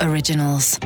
[0.00, 0.78] Originals.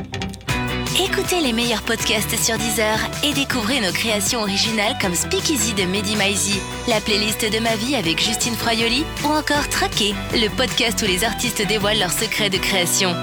[0.99, 6.15] Écoutez les meilleurs podcasts sur Deezer et découvrez nos créations originales comme Speakeasy de Mehdi
[6.15, 11.05] Maizi, la playlist de ma vie avec Justine Froyoli ou encore Traqué, le podcast où
[11.05, 13.13] les artistes dévoilent leurs secrets de création.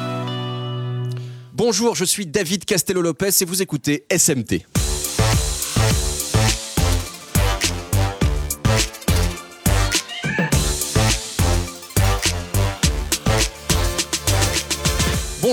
[1.52, 4.81] Bonjour, je suis David Castello-Lopez et vous écoutez SMT.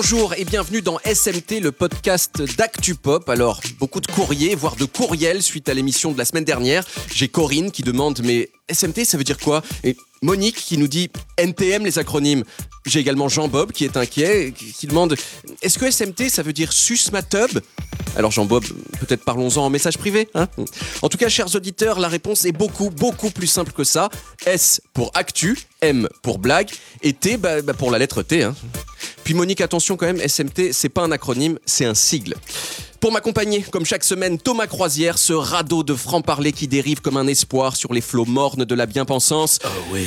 [0.02, 3.28] Bonjour et bienvenue dans SMT, le podcast d'ActuPop.
[3.28, 6.86] Alors, beaucoup de courriers, voire de courriels suite à l'émission de la semaine dernière.
[7.14, 9.62] J'ai Corinne qui demande Mais SMT, ça veut dire quoi?
[10.21, 12.43] Monique qui nous dit NTM, les acronymes.
[12.86, 15.15] J'ai également Jean-Bob qui est inquiet, qui demande
[15.61, 17.59] Est-ce que SMT, ça veut dire sus ma tub
[18.15, 18.65] alors Jean-Bob,
[19.00, 20.28] peut-être parlons-en en message privé.
[20.33, 20.47] Hein
[21.01, 24.09] en tout cas, chers auditeurs, la réponse est beaucoup, beaucoup plus simple que ça.
[24.45, 26.70] S pour actu, M pour blague,
[27.04, 28.43] et T bah, bah, pour la lettre T.
[28.43, 28.56] Hein.
[29.23, 32.36] Puis Monique, attention quand même, SMT, c'est pas un acronyme, c'est un sigle.
[33.00, 37.28] Pour m'accompagner, comme chaque semaine, Thomas Croisière, ce radeau de franc-parler qui dérive comme un
[37.28, 39.59] espoir sur les flots mornes de la bien-pensance.
[39.64, 40.05] Oh oui.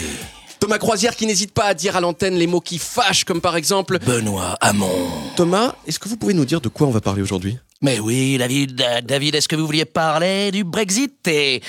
[0.60, 3.56] Thomas Croisière qui n'hésite pas à dire à l'antenne les mots qui fâchent, comme par
[3.56, 3.98] exemple...
[3.98, 5.08] Benoît Hamon.
[5.36, 7.56] Thomas, est-ce que vous pouvez nous dire de quoi on va parler aujourd'hui?
[7.80, 11.62] Mais oui, David, David, est-ce que vous vouliez parler du Brexit et...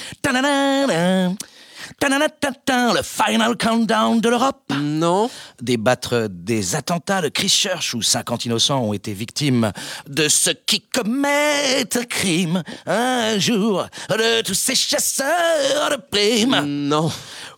[2.02, 5.30] Le final countdown de l'Europe Non.
[5.62, 9.72] Débattre des attentats de Christchurch où 50 innocents ont été victimes
[10.08, 17.12] de ce qui commettent un crime un jour de tous ces chasseurs de primes Non.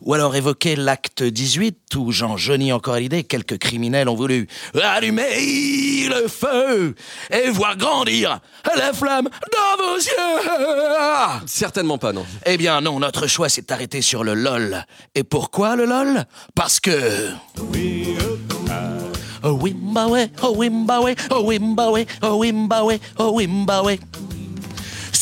[0.05, 4.47] Ou alors évoquer l'acte 18 où Jean-Johnny encore à l'idée, quelques criminels ont voulu
[4.79, 6.93] allumer le feu
[7.31, 8.39] et voir grandir
[8.77, 11.41] la flamme dans vos yeux.
[11.47, 12.23] Certainement pas, non.
[12.45, 14.85] Eh bien non, notre choix s'est arrêté sur le LOL.
[15.15, 16.25] Et pourquoi le LOL?
[16.53, 17.31] Parce que...
[19.43, 23.99] Oh Wimbawe, oh Wimbawe, oh Wimbawe, oh Wimbawe, oh Wimbawe.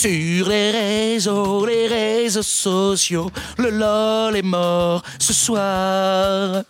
[0.04, 6.64] Sur les réseaux, les réseaux sociaux, le LOL est mort ce soir.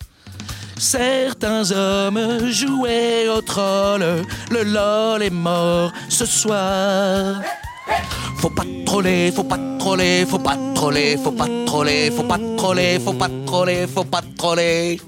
[0.78, 4.06] Certains hommes jouaient au troll,
[4.52, 7.42] le LOL est mort ce soir.
[8.38, 13.00] Faut pas troller, faut pas troller, faut pas troller, faut pas troller, faut pas troller,
[13.00, 15.02] faut pas troller, faut pas troller.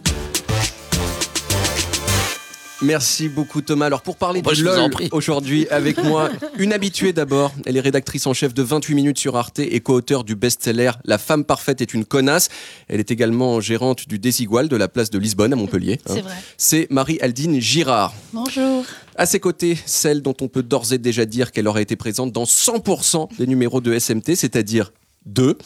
[2.86, 3.88] Merci beaucoup Thomas.
[3.88, 5.10] Alors pour parler Oh, bah, en LOL prie.
[5.12, 7.52] aujourd'hui avec moi, une habituée d'abord.
[7.66, 11.18] Elle est rédactrice en chef de 28 minutes sur Arte et co-auteur du best-seller La
[11.18, 12.50] femme parfaite est une connasse.
[12.88, 16.00] Elle est également gérante du Desigual de la place de Lisbonne à Montpellier.
[16.08, 16.14] hein.
[16.16, 16.34] C'est vrai.
[16.58, 18.14] C'est Marie-Aldine Girard.
[18.34, 18.86] Bonjour.
[19.16, 22.32] À ses côtés, celle dont on peut d'ores et déjà dire qu'elle aurait été présente
[22.34, 24.92] dans 100% des numéros de SMT, c'est-à-dire
[25.26, 25.58] deux.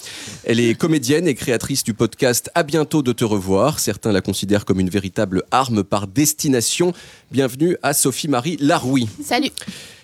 [0.45, 3.79] Elle est comédienne et créatrice du podcast À bientôt de te revoir.
[3.79, 6.93] Certains la considèrent comme une véritable arme par destination.
[7.31, 9.07] Bienvenue à Sophie-Marie Laroui.
[9.23, 9.49] Salut.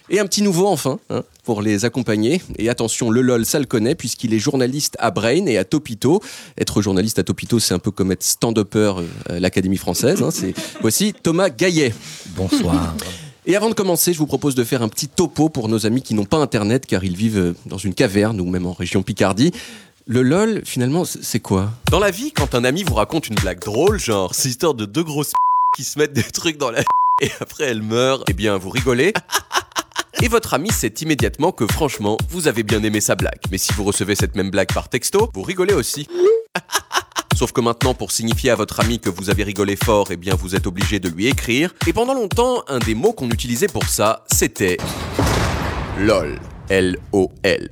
[0.08, 2.40] Et un petit nouveau enfin, hein, pour les accompagner.
[2.60, 6.22] Et attention, le LOL, ça le connaît, puisqu'il est journaliste à Brain et à Topito.
[6.60, 10.22] Être journaliste à Topito, c'est un peu comme être stand-upper euh, à l'Académie française.
[10.22, 10.30] hein.
[10.32, 11.92] C'est Voici Thomas Gaillet.
[12.36, 12.96] Bonsoir.
[13.48, 16.02] Et avant de commencer, je vous propose de faire un petit topo pour nos amis
[16.02, 19.04] qui n'ont pas Internet, car ils vivent euh, dans une caverne ou même en région
[19.04, 19.52] Picardie.
[20.08, 21.72] Le LOL, finalement, c'est quoi?
[21.92, 24.86] Dans la vie, quand un ami vous raconte une blague drôle, genre c'est histoire de
[24.86, 25.34] deux grosses
[25.76, 26.82] qui se mettent des trucs dans la
[27.22, 29.14] et après elles meurent, eh bien vous rigolez.
[30.24, 33.42] Et votre ami sait immédiatement que franchement, vous avez bien aimé sa blague.
[33.52, 36.08] Mais si vous recevez cette même blague par texto, vous rigolez aussi.
[37.36, 40.36] Sauf que maintenant, pour signifier à votre ami que vous avez rigolé fort, eh bien
[40.36, 41.74] vous êtes obligé de lui écrire.
[41.86, 44.78] Et pendant longtemps, un des mots qu'on utilisait pour ça, c'était
[46.00, 46.40] LOL.
[46.70, 47.70] L-O-L.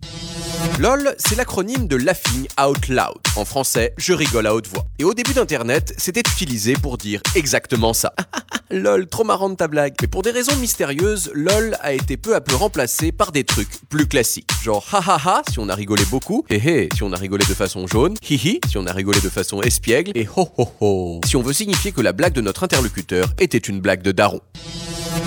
[0.79, 3.17] LOL, c'est l'acronyme de Laughing Out Loud.
[3.35, 4.85] En français, je rigole à haute voix.
[4.99, 8.13] Et au début d'Internet, c'était utilisé pour dire exactement ça.
[8.71, 9.93] LOL, trop marrant ta blague.
[10.01, 13.87] Mais pour des raisons mystérieuses, LOL a été peu à peu remplacé par des trucs
[13.89, 14.49] plus classiques.
[14.63, 18.15] Genre ha si on a rigolé beaucoup, hé si on a rigolé de façon jaune,
[18.27, 21.41] hi hi si on a rigolé de façon espiègle, et ho ho ho si on
[21.41, 24.41] veut signifier que la blague de notre interlocuteur était une blague de daron.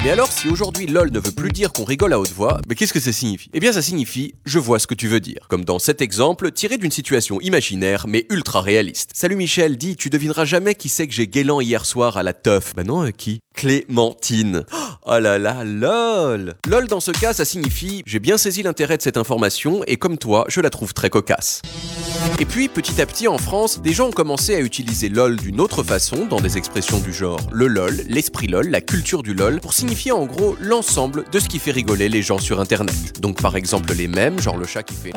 [0.03, 2.75] Mais alors, si aujourd'hui LOL ne veut plus dire qu'on rigole à haute voix, mais
[2.75, 3.51] qu'est-ce que ça signifie?
[3.55, 5.47] Eh bien, ça signifie je vois ce que tu veux dire.
[5.49, 9.11] Comme dans cet exemple, tiré d'une situation imaginaire mais ultra réaliste.
[9.15, 12.33] Salut Michel, dis, tu devineras jamais qui c'est que j'ai guélant hier soir à la
[12.33, 12.75] teuf.
[12.75, 13.41] Bah non, euh, qui?
[13.55, 14.65] Clémentine.
[15.07, 19.03] Oh là là, lol LOL dans ce cas, ça signifie j'ai bien saisi l'intérêt de
[19.03, 21.63] cette information et comme toi, je la trouve très cocasse.
[22.39, 25.61] Et puis, petit à petit, en France, des gens ont commencé à utiliser LOL d'une
[25.61, 29.61] autre façon, dans des expressions du genre le LOL, l'esprit LOL, la culture du LOL,
[29.61, 33.21] pour signifier en gros l'ensemble de ce qui fait rigoler les gens sur Internet.
[33.21, 35.13] Donc par exemple les mèmes, genre le chat qui fait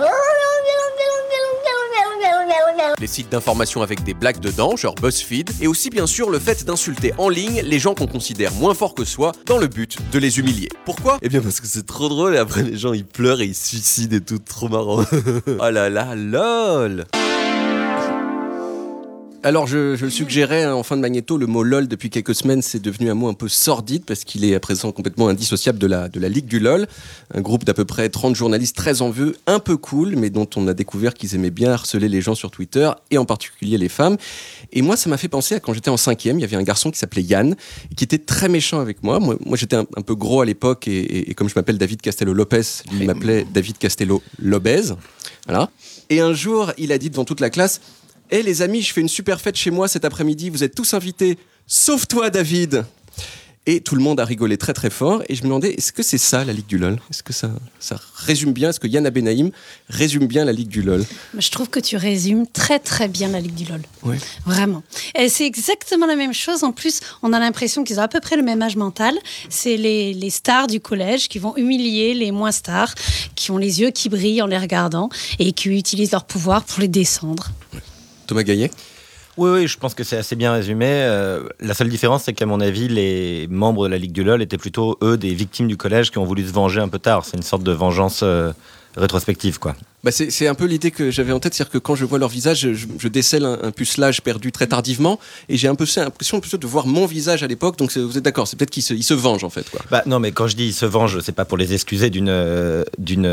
[2.99, 6.65] Les sites d'information avec des blagues dedans, genre BuzzFeed, et aussi bien sûr le fait
[6.65, 10.19] d'insulter en ligne les gens qu'on considère moins forts que soi dans le but de
[10.19, 10.69] les humilier.
[10.85, 11.17] Pourquoi?
[11.21, 13.55] Eh bien parce que c'est trop drôle et après les gens ils pleurent et ils
[13.55, 15.03] se suicident et tout, trop marrant.
[15.47, 17.05] oh là là, lol
[19.41, 22.35] alors, je, je, le suggérais hein, en fin de magnéto, le mot LOL depuis quelques
[22.35, 25.79] semaines, c'est devenu un mot un peu sordide parce qu'il est à présent complètement indissociable
[25.79, 26.87] de la, de la Ligue du LOL,
[27.33, 30.47] un groupe d'à peu près 30 journalistes très en vue, un peu cool, mais dont
[30.57, 33.87] on a découvert qu'ils aimaient bien harceler les gens sur Twitter et en particulier les
[33.87, 34.17] femmes.
[34.73, 36.63] Et moi, ça m'a fait penser à quand j'étais en cinquième, il y avait un
[36.63, 37.55] garçon qui s'appelait Yann,
[37.95, 39.19] qui était très méchant avec moi.
[39.19, 41.77] Moi, moi j'étais un, un, peu gros à l'époque et, et, et, comme je m'appelle
[41.77, 44.93] David Castello Lopez, il m'appelait David Castello Lobez.
[45.47, 45.69] Voilà.
[46.09, 47.81] Et un jour, il a dit devant toute la classe,
[48.31, 50.75] hé hey, les amis, je fais une super fête chez moi cet après-midi, vous êtes
[50.75, 51.37] tous invités,
[51.67, 52.85] sauf toi David.
[53.65, 55.21] Et tout le monde a rigolé très très fort.
[55.29, 56.97] Et je me demandais, est-ce que c'est ça la Ligue du LOL?
[57.11, 58.69] Est-ce que ça, ça résume bien?
[58.69, 59.51] Est-ce que Yann Abenaïm
[59.89, 61.05] résume bien la Ligue du LOL?
[61.37, 63.81] Je trouve que tu résumes très très bien la Ligue du LOL.
[64.01, 64.15] Oui.
[64.43, 64.81] Vraiment.
[65.15, 66.63] Et c'est exactement la même chose.
[66.63, 69.13] En plus, on a l'impression qu'ils ont à peu près le même âge mental.
[69.49, 72.95] C'est les, les, stars du collège qui vont humilier les moins stars,
[73.35, 76.79] qui ont les yeux qui brillent en les regardant et qui utilisent leur pouvoir pour
[76.79, 77.51] les descendre.
[78.29, 78.71] Thomas Gaillet
[79.37, 80.87] oui, oui, je pense que c'est assez bien résumé.
[80.89, 84.41] Euh, la seule différence, c'est qu'à mon avis, les membres de la Ligue du LOL
[84.41, 87.23] étaient plutôt, eux, des victimes du collège qui ont voulu se venger un peu tard.
[87.23, 88.51] C'est une sorte de vengeance euh,
[88.97, 89.75] rétrospective, quoi.
[90.03, 92.29] Bah c'est un peu l'idée que j'avais en tête, c'est-à-dire que quand je vois leur
[92.29, 96.39] visage, je, je décèle un, un, pucelage perdu très tardivement, et j'ai un peu l'impression
[96.39, 97.77] plutôt de voir mon visage à l'époque.
[97.77, 99.69] Donc vous êtes d'accord, c'est peut-être qu'ils se, vengent en fait.
[99.69, 99.81] Quoi.
[99.91, 102.29] Bah non, mais quand je dis ils se vengent, c'est pas pour les excuser d'une
[102.29, 103.25] euh, d'une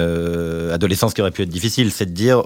[0.72, 2.42] adolescence qui aurait pu être difficile, c'est de dire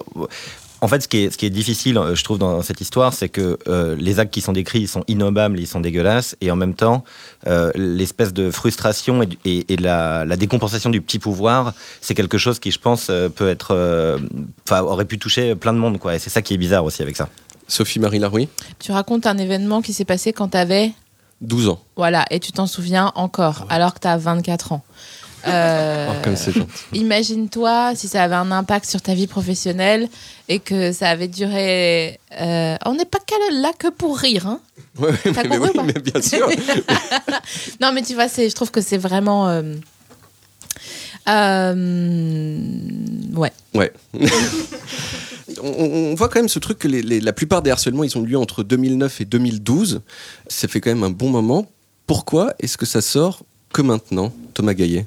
[0.81, 3.29] en fait, ce qui est, ce qui est difficile, je trouve, dans cette histoire, c'est
[3.29, 6.57] que euh, les actes qui sont décrits, ils sont innommables, ils sont dégueulasses, et en
[6.57, 7.05] même temps,
[7.47, 12.39] euh, l'espèce de frustration et, et, et la, la, décompensation du petit pouvoir, c'est quelque
[12.39, 14.19] chose qui, je pense, peut être,
[14.67, 16.15] enfin, aurait pu toucher plein de monde, quoi.
[16.15, 17.29] Et c'est ça qui est bizarre aussi avec ça.
[17.69, 18.49] Sophie-Marie Laroui
[18.79, 20.93] Tu racontes un événement qui s'est passé quand tu avais
[21.41, 21.81] 12 ans.
[21.97, 23.73] Voilà, et tu t'en souviens encore, ah ouais.
[23.75, 24.83] alors que tu as 24 ans.
[25.47, 26.71] Euh, oh, comme c'est gentil.
[26.93, 30.09] Imagine-toi si ça avait un impact sur ta vie professionnelle
[30.49, 32.19] et que ça avait duré.
[32.41, 33.19] Euh, on n'est pas
[33.63, 34.61] là que pour rire, hein
[34.99, 36.49] ouais, mais, mais, oui, mais bien sûr.
[37.81, 39.49] non, mais tu vois, je trouve que c'est vraiment.
[39.49, 39.75] Euh,
[43.35, 43.53] ouais.
[43.75, 43.93] Ouais.
[45.63, 48.23] on, voit quand même ce truc que les, les, la plupart des harcèlements, ils ont
[48.23, 50.01] lieu entre 2009 et 2012.
[50.49, 51.69] Ça fait quand même un bon moment.
[52.07, 53.43] Pourquoi est-ce que ça sort
[53.73, 55.07] que maintenant, Thomas Gaillet?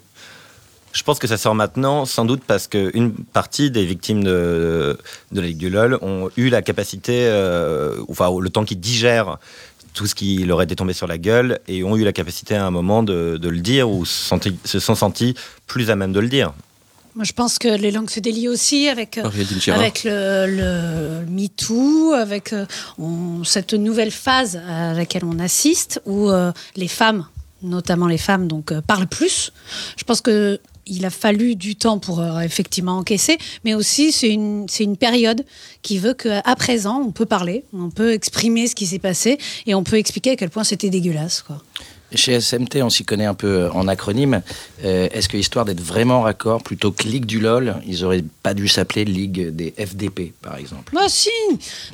[0.94, 4.98] Je pense que ça sort maintenant, sans doute parce qu'une partie des victimes de,
[5.31, 9.38] de la Ligue du LOL ont eu la capacité, euh, enfin le temps qu'ils digèrent
[9.94, 12.66] tout ce qui leur était tombé sur la gueule et ont eu la capacité à
[12.66, 15.36] un moment de, de le dire ou se, senti, se sont sentis
[15.68, 16.54] plus à même de le dire.
[17.16, 19.30] Moi, je pense que les langues se délient aussi avec, euh,
[19.72, 22.66] avec le, le MeToo, avec euh,
[22.98, 27.28] on, cette nouvelle phase à laquelle on assiste où euh, les femmes,
[27.62, 29.54] notamment les femmes, donc euh, parlent plus.
[29.95, 34.30] Je pense que il a fallu du temps pour euh, effectivement encaisser, mais aussi c'est
[34.30, 35.45] une, une période
[35.81, 39.75] qui veut qu'à présent, on peut parler, on peut exprimer ce qui s'est passé et
[39.75, 41.41] on peut expliquer à quel point c'était dégueulasse.
[41.41, 41.62] Quoi.
[42.15, 44.42] Chez SMT, on s'y connaît un peu en acronyme.
[44.83, 48.54] Euh, Est-ce que histoire d'être vraiment raccord, plutôt que Ligue du LOL, ils auraient pas
[48.54, 50.94] dû s'appeler Ligue des FDP, par exemple?
[50.94, 51.30] Bah si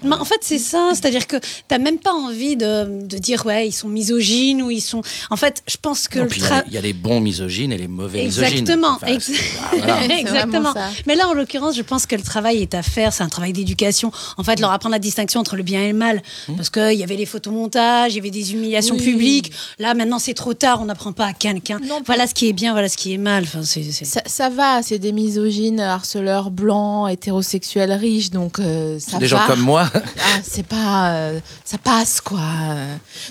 [0.04, 0.90] Mais En fait, c'est ça.
[0.94, 1.38] C'est-à-dire que
[1.68, 5.02] t'as même pas envie de, de, dire, ouais, ils sont misogynes ou ils sont...
[5.30, 6.20] En fait, je pense que...
[6.20, 6.64] Il tra...
[6.68, 9.00] y, y, a les bons misogynes et les mauvais Exactement.
[9.02, 9.16] misogynes.
[9.16, 9.32] Ex
[9.78, 10.06] voilà.
[10.20, 10.74] Exactement.
[11.08, 13.14] Mais là, en l'occurrence, je pense que le travail est à faire.
[13.14, 14.12] C'est un travail d'éducation.
[14.38, 16.22] En fait, leur apprendre la distinction entre le bien et le mal.
[16.48, 16.56] Mmh.
[16.56, 19.04] Parce qu'il y avait les photomontages, il y avait des humiliations oui.
[19.04, 19.52] publiques.
[19.78, 21.80] Là, maintenant, c'est trop tard, on n'apprend pas à quelqu'un.
[22.08, 23.44] Voilà ce qui est bien, voilà ce qui est mal.
[23.44, 24.06] Enfin, c est, c est...
[24.06, 29.38] Ça, ça, va, c'est des misogynes, harceleurs blancs, hétérosexuels riches, donc euh, ça Des va.
[29.38, 29.88] gens comme moi.
[29.94, 31.12] Ah, c'est pas.
[31.14, 32.40] Euh, ça passe, quoi.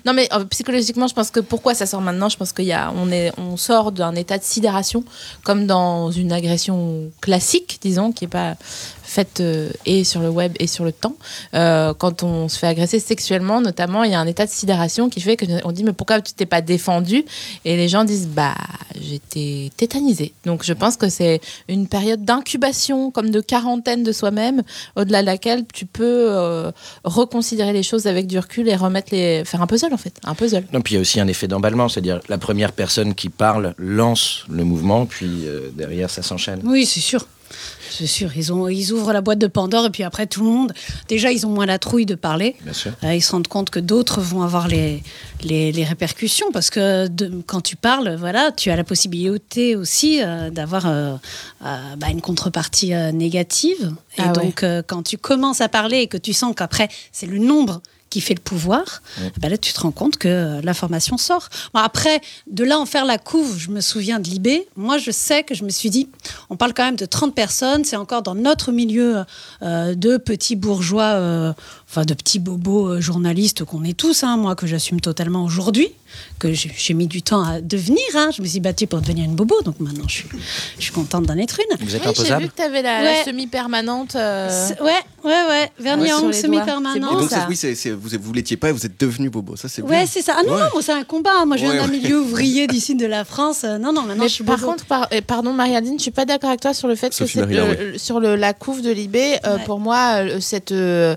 [0.07, 3.33] Non, mais euh, psychologiquement, je pense que pourquoi ça sort maintenant Je pense qu'on est,
[3.37, 5.03] on sort d'un état de sidération,
[5.43, 8.55] comme dans une agression classique, disons, qui n'est pas
[9.09, 11.17] faite euh, et sur le web et sur le temps.
[11.55, 15.09] Euh, quand on se fait agresser sexuellement, notamment, il y a un état de sidération
[15.09, 17.25] qui fait qu'on dit mais pourquoi tu t'es pas défendu?
[17.65, 18.55] Et les gens disent bah
[19.01, 20.33] j'étais tétanisé.
[20.45, 24.63] Donc je pense que c'est une période d'incubation, comme de quarantaine de soi-même,
[24.97, 26.71] au-delà de laquelle tu peux euh,
[27.05, 30.35] reconsidérer les choses avec du recul et remettre les faire un puzzle en fait, un
[30.35, 30.65] puzzle.
[30.73, 33.75] Non, puis il y a aussi un effet d'emballement, c'est-à-dire la première personne qui parle
[33.79, 36.61] lance le mouvement, puis euh, derrière ça s'enchaîne.
[36.65, 37.27] Oui, c'est sûr.
[37.91, 40.51] C'est sûr, ils, ont, ils ouvrent la boîte de Pandore et puis après tout le
[40.51, 40.73] monde,
[41.09, 42.55] déjà ils ont moins la trouille de parler.
[42.63, 42.93] Bien sûr.
[43.03, 45.03] Euh, ils se rendent compte que d'autres vont avoir les,
[45.43, 50.21] les, les répercussions parce que de- quand tu parles, voilà, tu as la possibilité aussi
[50.23, 51.15] euh, d'avoir euh,
[51.65, 53.93] euh, bah, une contrepartie euh, négative.
[54.17, 54.33] Et Ah ouais.
[54.45, 57.81] donc euh, quand tu commences à parler et que tu sens qu'après c'est le nombre
[58.11, 59.03] qui fait le pouvoir,
[59.41, 61.49] bah là tu te rends compte que euh, l'information sort.
[61.75, 65.11] Bon, après, de là en faire la couve, je me souviens de Libé, moi je
[65.11, 66.09] sais que je me suis dit,
[66.51, 69.25] on parle quand même de 30 personnes, c'est encore dans notre milieu
[69.63, 71.53] euh, de petits bourgeois, euh,
[71.91, 75.89] enfin de petits bobos euh, journalistes qu'on est tous, hein, moi que j'assume totalement aujourd'hui,
[76.39, 78.31] que j'ai mis du temps à devenir, hein.
[78.37, 80.29] je me suis battue pour devenir une bobo, donc maintenant je suis,
[80.79, 81.77] je suis contente d'en être une.
[81.87, 83.23] Vous êtes Oui, j'ai vu que tu avais la, la Ouais.
[83.25, 84.17] semi-permanente.
[84.17, 84.93] euh, Ouais,
[85.25, 86.51] ouais, ouais, vernis Ouais, à sur ongles les doigts.
[86.59, 86.91] semi-permanent.
[86.93, 87.37] C'est Et beau, donc, ça.
[87.41, 89.57] ça, oui, c'est- c'est- vous vous l'étiez pas et vous êtes devenu bobo.
[89.57, 90.35] Ça, c'est Ouais, c'est ça.
[90.39, 90.61] Ah non, Ouais.
[90.61, 91.45] non, moi, c'est un combat.
[91.47, 93.63] Moi, je viens d'un milieu ouvrier d'ici de la France.
[93.65, 94.73] Euh, Non, non, maintenant, Mais je suis par bobo.
[94.73, 97.35] contre, par- euh, pardon Mariadine, je suis pas d'accord avec toi sur le fait Sophie
[97.35, 99.37] que c'est Maria, le- le- sur le, la couve de Libé.
[99.47, 99.65] euh, Ouais.
[99.65, 101.17] Pour moi, euh, cette, euh,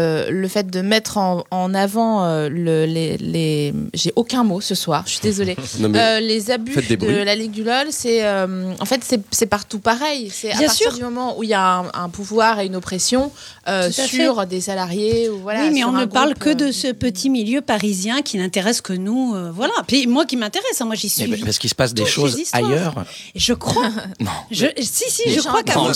[0.00, 4.60] euh, le fait de mettre en, en avant euh, le, les, les- j'ai aucun mot
[4.60, 5.02] ce soir.
[5.06, 5.56] Je suis désolée.
[5.80, 9.20] Non, mais- Euh, les abus de la Ligue du LOL, c'est euh, en fait c'est
[9.30, 10.30] c'est partout pareil.
[10.32, 10.96] C'est à Bien partir sûr.
[10.98, 13.30] du moment où il y a un, un pouvoir et une oppression
[13.68, 15.62] euh, sur des salariés ou voilà.
[15.64, 18.92] oui, mais on ne parle que euh, de ce petit milieu parisien qui n'intéresse que
[18.92, 19.34] nous.
[19.34, 19.74] euh, voilà.
[19.86, 21.44] Puis moi qui m'intéresse, hein, moi j'y Mais suis.
[21.44, 22.94] Parce qu'il se passe des choses ailleurs.
[23.34, 23.90] Je crois.
[24.20, 24.30] Non.
[24.50, 25.72] Je, si, si, Les je crois qu'à.
[25.74, 25.94] Thomas,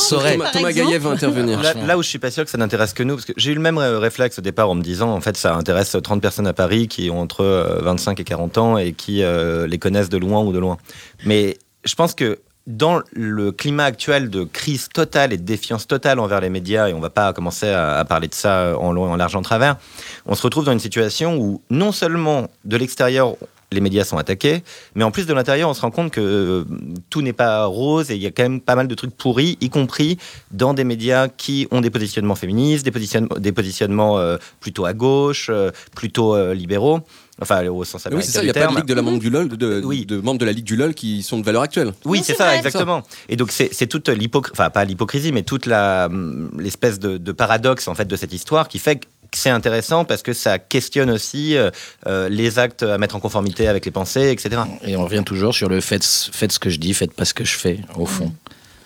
[0.52, 1.60] Thomas Gaillet va intervenir.
[1.62, 3.50] Là, là où je suis pas sûr que ça n'intéresse que nous, parce que j'ai
[3.52, 6.20] eu le même euh, réflexe au départ en me disant, en fait, ça intéresse 30
[6.20, 9.78] personnes à Paris qui ont entre euh, 25 et 40 ans et qui euh, les
[9.78, 10.76] connaissent de loin ou de loin.
[11.24, 16.18] Mais je pense que dans le climat actuel de crise totale et de défiance totale
[16.18, 19.16] envers les médias, et on va pas commencer à, parler de ça en long, en
[19.16, 19.76] large, en travers,
[20.24, 23.36] on se retrouve dans une situation où non seulement de l'extérieur,
[23.72, 24.62] les médias sont attaqués,
[24.94, 26.64] mais en plus de l'intérieur, on se rend compte que euh,
[27.10, 29.58] tout n'est pas rose et il y a quand même pas mal de trucs pourris,
[29.60, 30.16] y compris
[30.50, 34.92] dans des médias qui ont des positionnements féministes, des positionnements, des positionnements euh, plutôt à
[34.92, 37.00] gauche, euh, plutôt euh, libéraux,
[37.40, 38.76] enfin au sens Oui, c'est ça, il n'y a pas de terme.
[38.76, 40.06] ligue de la membre du LOL, de, de- Oui.
[40.06, 41.92] de membres de la Ligue du LOL qui sont de valeur actuelle.
[42.04, 42.58] Oui, c'est ça, vrai.
[42.58, 43.02] exactement.
[43.28, 47.88] Et donc c'est toute l'hypocrisie, enfin pas l'hypocrisie, mais toute hum, l'espèce de, de paradoxe
[47.88, 49.06] en fait de cette histoire qui fait que
[49.36, 51.70] c'est intéressant parce que ça questionne aussi euh,
[52.06, 54.62] euh, les actes à mettre en conformité avec les pensées, etc.
[54.86, 57.34] Et on revient toujours sur le faites, faites ce que je dis, faites pas ce
[57.34, 58.32] que je fais, au fond.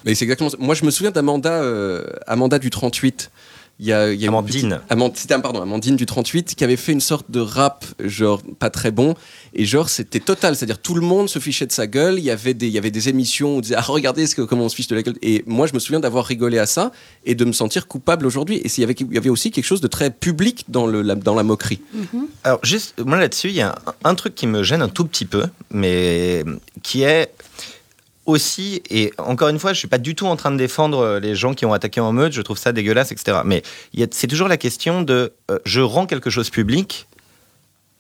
[0.05, 0.57] Mais c'est exactement ça.
[0.61, 3.31] Moi, je me souviens d'Amanda euh, Amanda du 38.
[3.81, 4.81] Il y a, il y a Amandine.
[4.91, 8.71] Amand- c'était, pardon, Amandine du 38 qui avait fait une sorte de rap, genre pas
[8.71, 9.15] très bon.
[9.55, 10.57] Et genre, c'était total.
[10.57, 12.19] C'est-à-dire, tout le monde se fichait de sa gueule.
[12.19, 14.35] Il y avait des, il y avait des émissions où on disait Ah, regardez ce
[14.35, 15.15] que, comment on se fiche de la gueule.
[15.23, 16.91] Et moi, je me souviens d'avoir rigolé à ça
[17.25, 18.61] et de me sentir coupable aujourd'hui.
[18.65, 21.03] Et s'il y avait, il y avait aussi quelque chose de très public dans, le,
[21.03, 21.81] la, dans la moquerie.
[22.43, 25.05] Alors juste, moi là-dessus, il y a un, un truc qui me gêne un tout
[25.05, 26.45] petit peu, mais
[26.83, 27.33] qui est
[28.29, 31.19] aussi, et encore une fois, je suis pas du tout en train de défendre euh,
[31.19, 33.39] les gens qui ont attaqué en meute, je trouve ça dégueulasse, etc.
[33.45, 33.63] Mais
[34.11, 37.09] c'est toujours la question de, euh, je rends quelque chose public,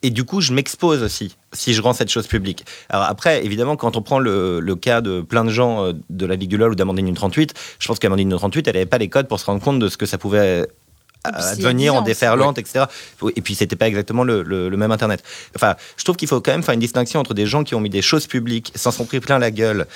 [0.02, 2.66] et du coup, je m'expose aussi si je rends cette chose publique.
[2.90, 6.26] Alors après, évidemment, quand on prend le, le cas de plein de gens euh, de
[6.26, 9.08] la Ligue du LOL ou d'Amandine 38, je pense qu'Amandine 38, elle n'avait pas les
[9.08, 10.68] codes pour se rendre compte de ce que ça pouvait
[11.24, 12.84] advenir en évident, déferlante, etc.
[13.36, 15.22] Et puis c'était pas exactement le, le- le même Internet.
[15.56, 17.80] Enfin, je trouve qu'il faut quand même faire une distinction entre des gens qui ont
[17.80, 19.86] mis des choses publiques, s'en sont pris plein la gueule,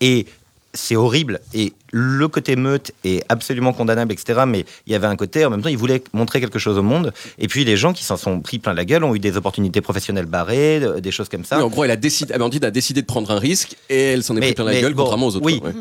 [0.00, 0.26] et
[0.72, 1.40] c'est horrible.
[1.54, 4.40] Et le côté meute est absolument condamnable, etc.
[4.46, 6.82] Mais il y avait un côté, en même temps, ils voulaient montrer quelque chose au
[6.82, 7.12] monde.
[7.38, 9.80] Et puis les gens qui s'en sont pris plein la gueule ont eu des opportunités
[9.80, 11.56] professionnelles barrées, de- des choses comme ça.
[11.58, 14.22] Oui, en gros, elle a décidé, Amandine a décidé de prendre un risque et elle
[14.22, 15.44] s'en est Mais- pris plein la mais gueule, bon, contrairement aux autres.
[15.46, 15.60] oui.
[15.64, 15.72] ouais.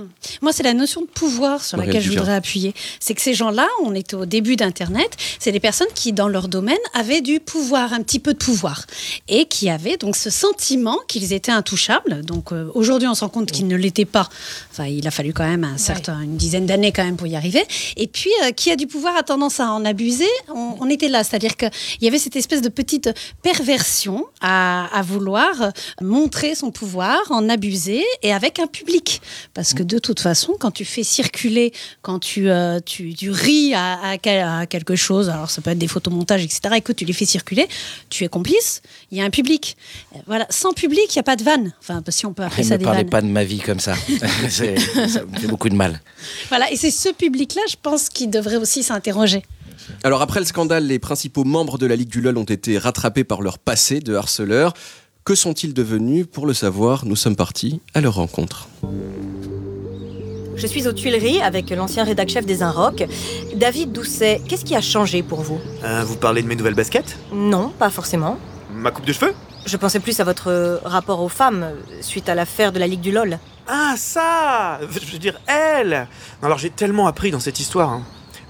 [0.41, 2.73] Moi, c'est la notion de pouvoir sur laquelle je voudrais appuyer.
[2.99, 6.47] C'est que ces gens-là, on était au début d'Internet, c'est des personnes qui, dans leur
[6.47, 8.85] domaine, avaient du pouvoir, un petit peu de pouvoir.
[9.27, 12.23] Et qui avaient donc ce sentiment qu'ils étaient intouchables.
[12.25, 14.27] Donc euh, aujourd'hui, on se rend compte qu'ils ne l'étaient pas.
[14.71, 17.36] Enfin, il a fallu quand même un certain, une dizaine d'années quand même pour y
[17.36, 17.63] arriver.
[17.98, 20.27] Et puis, euh, qui a du pouvoir a tendance à en abuser.
[20.53, 21.24] On, on était là.
[21.24, 21.70] C'est-à-dire qu'il
[22.01, 23.10] y avait cette espèce de petite
[23.41, 29.22] perversion à, à vouloir montrer son pouvoir, en abuser, et avec un public.
[29.53, 33.74] Parce que de toute façon, quand tu fais circuler, quand tu, euh, tu, tu ris
[33.74, 36.94] à, à quel- à quelque chose, alors ça peut être des photomontages, etc., et que
[36.94, 37.68] tu les fais circuler,
[38.10, 39.75] tu es complice, il y a un public.
[40.27, 41.74] Voilà, sans public, il n'y a pas de vanne.
[41.82, 43.10] Enfin, si on peut appeler Ne ça me des parlez vannes.
[43.10, 43.96] pas de ma vie comme ça.
[44.50, 44.63] Ça
[45.25, 45.88] me fait beaucoup de mal.
[46.50, 49.43] Voilà, et c'est ce public-là, je pense, qui devrait aussi s'interroger.
[50.03, 53.24] Alors après le scandale, les principaux membres de la Ligue du LOL ont été rattrapés
[53.24, 54.74] par leur passé de harceleurs.
[55.25, 56.25] Que sont-ils devenus?
[56.31, 58.67] Pour le savoir, nous sommes partis à leur rencontre.
[60.55, 63.05] Je suis aux Tuileries avec l'ancien rédac chef des Inrocks.
[63.55, 65.60] David Doucet, qu'est-ce qui a changé pour vous?
[65.84, 67.17] Euh, vous parlez de mes nouvelles baskets?
[67.34, 68.38] Non, pas forcément.
[68.74, 69.34] Ma coupe de cheveux?
[69.69, 71.67] Je pensais plus à votre rapport aux femmes
[72.01, 73.38] suite à l'affaire de la Ligue du LOL.
[73.67, 76.07] Ah, ça Je veux dire, elle
[76.41, 77.89] Alors j'ai tellement appris dans cette histoire.
[77.91, 78.01] hein.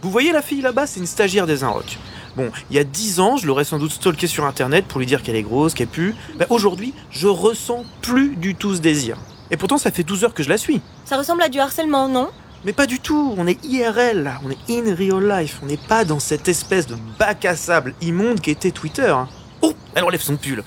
[0.02, 1.98] Vous voyez la fille là-bas, c'est une stagiaire des Inrocks.
[2.38, 5.06] Bon, il y a 10 ans, je l'aurais sans doute stalké sur internet pour lui
[5.06, 6.16] dire qu'elle est grosse, qu'elle pue.
[6.38, 9.18] Ben, Aujourd'hui, je ressens plus du tout ce désir.
[9.52, 10.80] Et pourtant, ça fait 12 heures que je la suis.
[11.04, 12.30] Ça ressemble à du harcèlement, non?
[12.64, 15.78] Mais pas du tout, on est IRL là, on est in real life, on n'est
[15.78, 19.08] pas dans cette espèce de bac à sable immonde qu'était Twitter.
[19.10, 19.28] hein.
[19.62, 20.64] Oh, elle enlève son pull.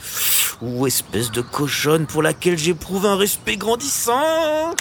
[0.61, 4.75] Ou espèce de cochonne pour laquelle j'éprouve un respect grandissant.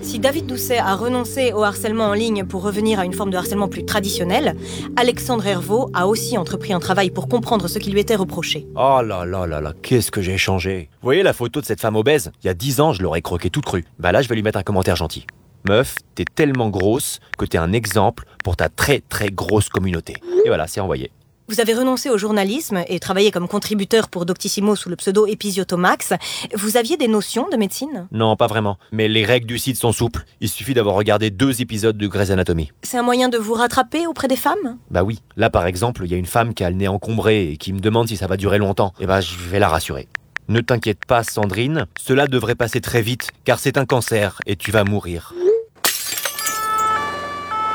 [0.00, 3.36] Si David Doucet a renoncé au harcèlement en ligne pour revenir à une forme de
[3.36, 4.56] harcèlement plus traditionnelle,
[4.96, 8.66] Alexandre Hervaux a aussi entrepris un travail pour comprendre ce qui lui était reproché.
[8.76, 10.90] Oh là là là là, qu'est-ce que j'ai changé?
[11.02, 12.30] Vous voyez la photo de cette femme obèse?
[12.42, 13.84] Il y a 10 ans, je l'aurais croquée toute crue.
[13.98, 15.26] Bah là, je vais lui mettre un commentaire gentil.
[15.68, 20.14] Meuf, t'es tellement grosse que t'es un exemple pour ta très très grosse communauté.
[20.44, 21.10] Et voilà, c'est envoyé.
[21.48, 26.14] Vous avez renoncé au journalisme et travaillé comme contributeur pour Doctissimo sous le pseudo Episiotomax.
[26.54, 28.08] Vous aviez des notions de médecine?
[28.10, 28.78] Non, pas vraiment.
[28.90, 30.24] Mais les règles du site sont souples.
[30.40, 32.72] Il suffit d'avoir regardé deux épisodes de Grey's Anatomy.
[32.82, 34.78] C'est un moyen de vous rattraper auprès des femmes?
[34.90, 35.20] Bah oui.
[35.36, 37.72] Là, par exemple, il y a une femme qui a le nez encombré et qui
[37.72, 38.92] me demande si ça va durer longtemps.
[38.98, 40.08] Et bah, je vais la rassurer.
[40.48, 41.86] Ne t'inquiète pas, Sandrine.
[41.96, 45.32] Cela devrait passer très vite, car c'est un cancer et tu vas mourir.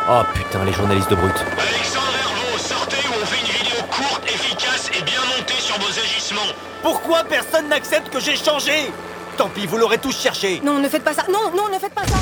[0.10, 1.46] Oh putain, les journalistes de brut.
[6.82, 8.92] Pourquoi personne n'accepte que j'ai changé
[9.38, 10.62] Tant pis, vous l'aurez tous cherché.
[10.64, 11.26] Non, ne faites pas ça.
[11.32, 12.18] Non, non, ne faites pas ça.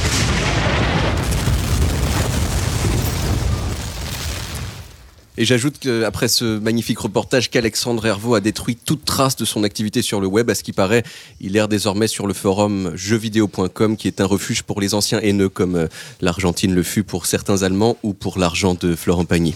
[5.37, 10.01] Et j'ajoute qu'après ce magnifique reportage qu'Alexandre Hervaux a détruit toute trace de son activité
[10.01, 11.03] sur le web, à ce qui paraît,
[11.39, 15.47] il erre désormais sur le forum jeuxvideo.com qui est un refuge pour les anciens haineux
[15.47, 15.87] comme euh,
[16.19, 19.55] l'Argentine le fut pour certains Allemands ou pour l'argent de Florent Pagny.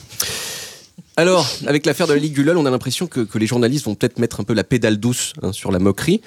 [1.15, 3.93] Alors, avec l'affaire de la Ligue du LOL, on a l'impression que, les journalistes vont
[3.93, 6.21] peut-être mettre un peu la pédale douce hein, sur la moquerie.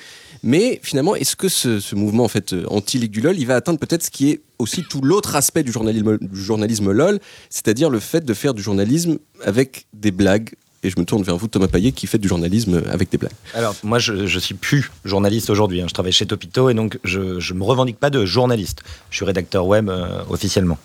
[0.45, 3.81] Mais finalement, est-ce que ce, mouvement en fait euh, anti-Ligue du LOL, il va atteindre
[3.81, 7.19] peut-être ce qui est aussi tout l'autre aspect du journalisme LOL,
[7.51, 10.51] c'est-à-dire le fait de faire du journalisme avec des blagues
[10.87, 13.33] et je me tourne vers vous, Thomas Payet, qui fait du journalisme avec des blagues.
[13.55, 15.83] Alors, moi, je, je suis plus journaliste aujourd'hui.
[15.83, 15.87] hein.
[15.89, 18.83] Je travaille chez Topito et donc je, je me revendique pas de journaliste.
[19.11, 20.79] Je suis rédacteur web euh, officiellement.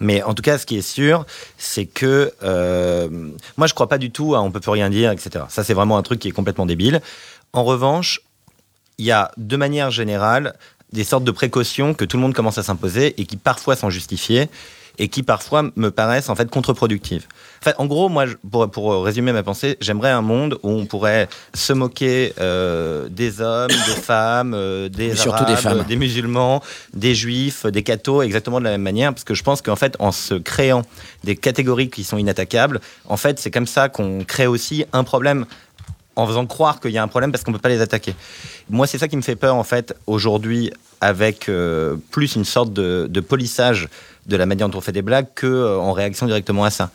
[0.00, 1.26] Mais en tout cas, ce qui est sûr,
[1.58, 3.08] c'est que euh,
[3.58, 5.44] moi, je crois pas du tout à on peut plus rien dire, etc.
[5.50, 7.02] Ça, c'est vraiment un truc qui est complètement débile.
[7.52, 8.22] En revanche,
[8.98, 10.54] il y a de manière générale
[10.92, 13.90] des sortes de précautions que tout le monde commence à s'imposer et qui parfois sont
[13.90, 14.48] justifiées
[14.98, 17.26] et qui parfois me paraissent en fait contre-productives.
[17.60, 20.86] En, fait, en gros, moi, pour, pour résumer ma pensée, j'aimerais un monde où on
[20.86, 25.84] pourrait se moquer euh, des hommes, des femmes, euh, des arabes, des femmes.
[25.84, 29.62] des musulmans, des juifs, des cathos, exactement de la même manière, parce que je pense
[29.62, 30.82] qu'en fait, en se créant
[31.24, 35.46] des catégories qui sont inattaquables, en fait, c'est comme ça qu'on crée aussi un problème
[36.16, 38.14] en faisant croire qu'il y a un problème parce qu'on ne peut pas les attaquer.
[38.70, 42.72] Moi, c'est ça qui me fait peur, en fait, aujourd'hui, avec euh, plus une sorte
[42.72, 43.88] de, de polissage
[44.26, 46.90] de la manière dont on fait des blagues que euh, en réaction directement à ça.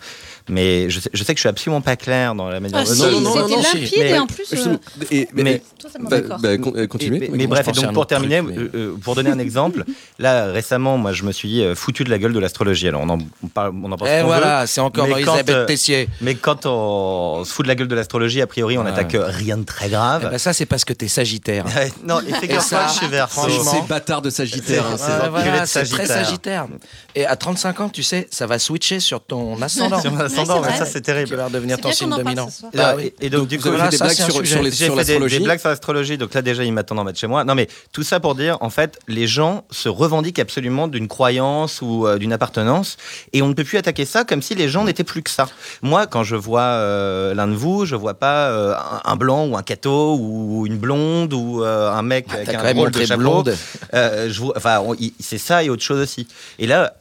[0.48, 2.86] Mais je sais, je sais que je suis absolument pas clair dans la manière Ah,
[2.86, 4.52] si, c'était limpide et en plus.
[4.52, 4.76] euh,
[5.10, 5.62] Et- mais- mais-
[6.00, 6.38] bah, d'accord.
[6.40, 7.18] bah, con- euh, continuez.
[7.20, 9.84] mais, mais bref, et donc pour truc, terminer, mais- euh, pour donner un exemple,
[10.18, 12.88] là récemment, moi je me suis foutu de la gueule de l'astrologie.
[12.88, 15.36] Alors on en, on parle, on en pense Et qu'on voilà, c'est encore mais quand,
[15.36, 16.08] Elisabeth Tessier.
[16.20, 18.90] Mais quand on se fout de la gueule de l'astrologie, a priori, on Ouais.
[18.90, 20.22] attaque euh, rien de très grave.
[20.26, 21.64] Eh ben, ça, c'est parce que t'es Sagittaire.
[22.06, 23.40] non, et figure-toi ça, que je suis Verseau.
[23.42, 24.84] franchement- Ces bâtards de Sagittaire.
[24.86, 26.24] hein, C'est- c'est- c'est très Sagittaire.
[26.24, 26.66] Sagittaire.
[27.14, 30.00] Et à 35 ans, tu sais, ça va switcher sur ton ascendant.
[30.46, 31.28] C'est mais ça c'est terrible.
[31.28, 32.48] Qui va redevenir C'est ton signe dominant.
[32.50, 32.70] ce soir.
[32.74, 33.12] Là, Ah oui.
[33.20, 35.38] et, et donc, Donc, du coup, des ça, c'est j'ai fait des, l'astrologie.
[35.38, 37.44] des blagues sur l'astrologie, donc là déjà ils m'attendent en bas de chez moi.
[37.44, 41.80] Non mais tout ça pour dire, en fait, les gens se revendiquent absolument d'une croyance
[41.82, 42.96] ou euh, d'une appartenance,
[43.32, 45.48] et on ne peut plus attaquer ça comme si les gens n'étaient plus que ça.
[45.82, 48.74] Moi, quand je vois euh, l'un de vous, je vois pas euh,
[49.04, 52.64] un, blanc ou un cateau ou une blonde ou euh, un mec avec T'as quand
[52.66, 53.20] un drôle de chapeau.
[53.20, 53.56] blonde.
[53.94, 54.82] Euh, je vois- enfin,
[55.20, 56.26] c'est ça et autre chose aussi.
[56.58, 56.94] Et là,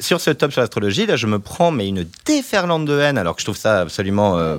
[0.00, 3.34] sur ce top sur l'astrologie, là, je me prends mais une déferlante de haine, alors
[3.34, 4.58] que je trouve ça absolument euh,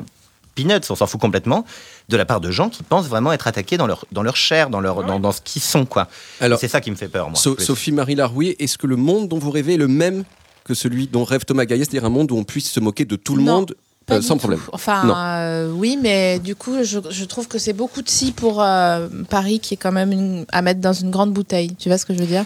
[0.56, 1.66] peanuts, on s'en fout complètement,
[2.10, 4.70] de la part de gens qui pensent vraiment être attaqués dans leur, dans leur chair,
[4.70, 6.08] dans, leur, dans, dans ce qu'ils sont, quoi.
[6.42, 7.40] Alors, c'est ça qui me fait peur, moi.
[7.40, 7.66] So- plus.
[7.66, 10.24] Sophie-Marie Larouille, est-ce que le monde dont vous rêvez est le même
[10.64, 13.16] que celui dont rêve Thomas Gaillet, c'est-à-dire un monde où on puisse se moquer de
[13.16, 14.40] tout le Non, monde Pas euh, sans tout.
[14.40, 14.60] problème?
[14.74, 18.62] Enfin, euh, oui, mais du coup, je, je trouve que c'est beaucoup de si pour
[18.62, 21.76] euh, Paris, qui est quand même une- à mettre dans une grande bouteille.
[21.76, 22.44] Tu vois ce que je veux dire?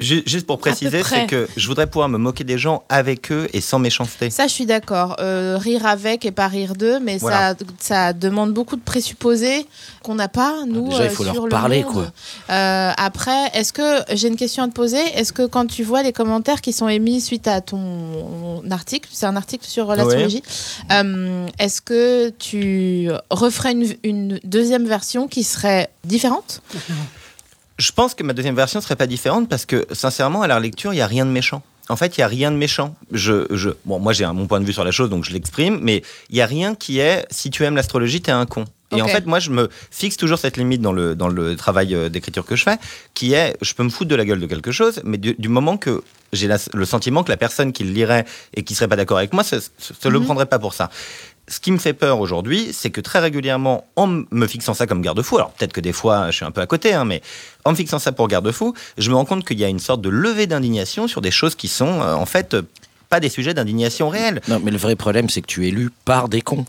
[0.00, 3.60] Juste pour préciser, c'est que je voudrais pouvoir me moquer des gens avec eux et
[3.60, 4.30] sans méchanceté.
[4.30, 5.16] Ça, je suis d'accord.
[5.20, 9.66] Euh, rire avec et pas rire d'eux, mais ça, ça demande beaucoup de présupposés
[10.02, 10.88] qu'on n'a pas, nous.
[10.88, 12.12] Déjà, il faut leur parler, quoi.
[12.50, 16.02] Euh, après, est-ce que j'ai une question à te poser Est-ce que quand tu vois
[16.02, 20.42] les commentaires qui sont émis suite à ton article, c'est un article sur l'astrologie,
[20.90, 26.62] euh, est-ce que tu referais une, une deuxième version qui serait différente?
[27.82, 30.92] Je pense que ma deuxième version serait pas différente parce que, sincèrement, à la lecture,
[30.92, 31.62] il n'y a rien de méchant.
[31.88, 32.94] En fait, il n'y a rien de méchant.
[33.10, 35.80] Je, je, bon, moi, j'ai mon point de vue sur la chose, donc je l'exprime,
[35.82, 38.66] mais il n'y a rien qui est si tu aimes l'astrologie, tu es un con.
[38.96, 41.94] Et en fait, moi, je me fixe toujours cette limite dans le, dans le travail
[41.94, 42.76] euh, d'écriture que je fais,
[43.14, 45.76] qui est, je peux me foutre de la gueule de quelque chose, mais du, moment
[45.76, 49.18] que j'ai le sentiment que la personne qui le lirait et qui serait pas d'accord
[49.18, 50.24] avec moi, ne se, le mhm.
[50.26, 50.90] prendrait pas pour ça
[51.52, 55.02] ce qui me fait peur aujourd'hui, c'est que très régulièrement, en me fixant ça comme
[55.02, 57.20] garde-fou, alors peut-être que des fois je suis un peu à côté, hein, mais
[57.66, 60.00] en me fixant ça pour garde-fou, je me rends compte qu'il y a une sorte
[60.00, 62.56] de levée d'indignation sur des choses qui sont euh, en fait
[63.10, 64.40] pas des sujets d'indignation réels.
[64.48, 66.64] Non, mais le vrai problème, c'est que tu es lu par des cons.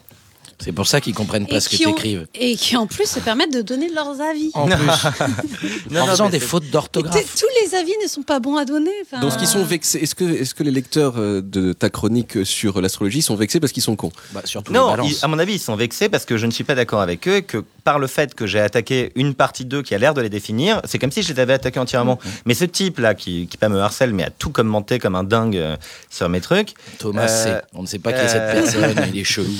[0.59, 2.27] C'est pour ça qu'ils comprennent pas ce que tu écrives.
[2.35, 4.51] Et qui en plus se permettent de donner leurs avis.
[4.53, 4.67] En
[5.89, 5.97] plus.
[5.99, 7.35] en faisant des fautes d'orthographe.
[7.37, 8.91] Tous les avis ne sont pas bons à donner.
[9.21, 9.99] Donc ils sont vexés.
[9.99, 13.71] Est-ce que, est que les lecteurs euh, de ta chronique sur l'astrologie sont vexés parce
[13.71, 14.11] qu'ils sont cons?
[14.33, 16.75] Bah, Surtout Non, à mon avis, ils sont vexés parce que je ne suis pas
[16.75, 19.95] d'accord avec eux et que par le fait que j'ai attaqué une partie d'eux qui
[19.95, 22.15] a l'air de les définir, c'est comme si je les avais attaqués entièrement.
[22.15, 22.41] Mm-hmm.
[22.45, 25.57] Mais ce type-là, qui, qui pas me harcèle, mais a tout commenté comme un dingue
[25.57, 25.75] euh,
[26.09, 26.73] sur mes trucs.
[26.99, 29.53] Thomas euh, On ne sait pas qui est cette personne, il est chelou.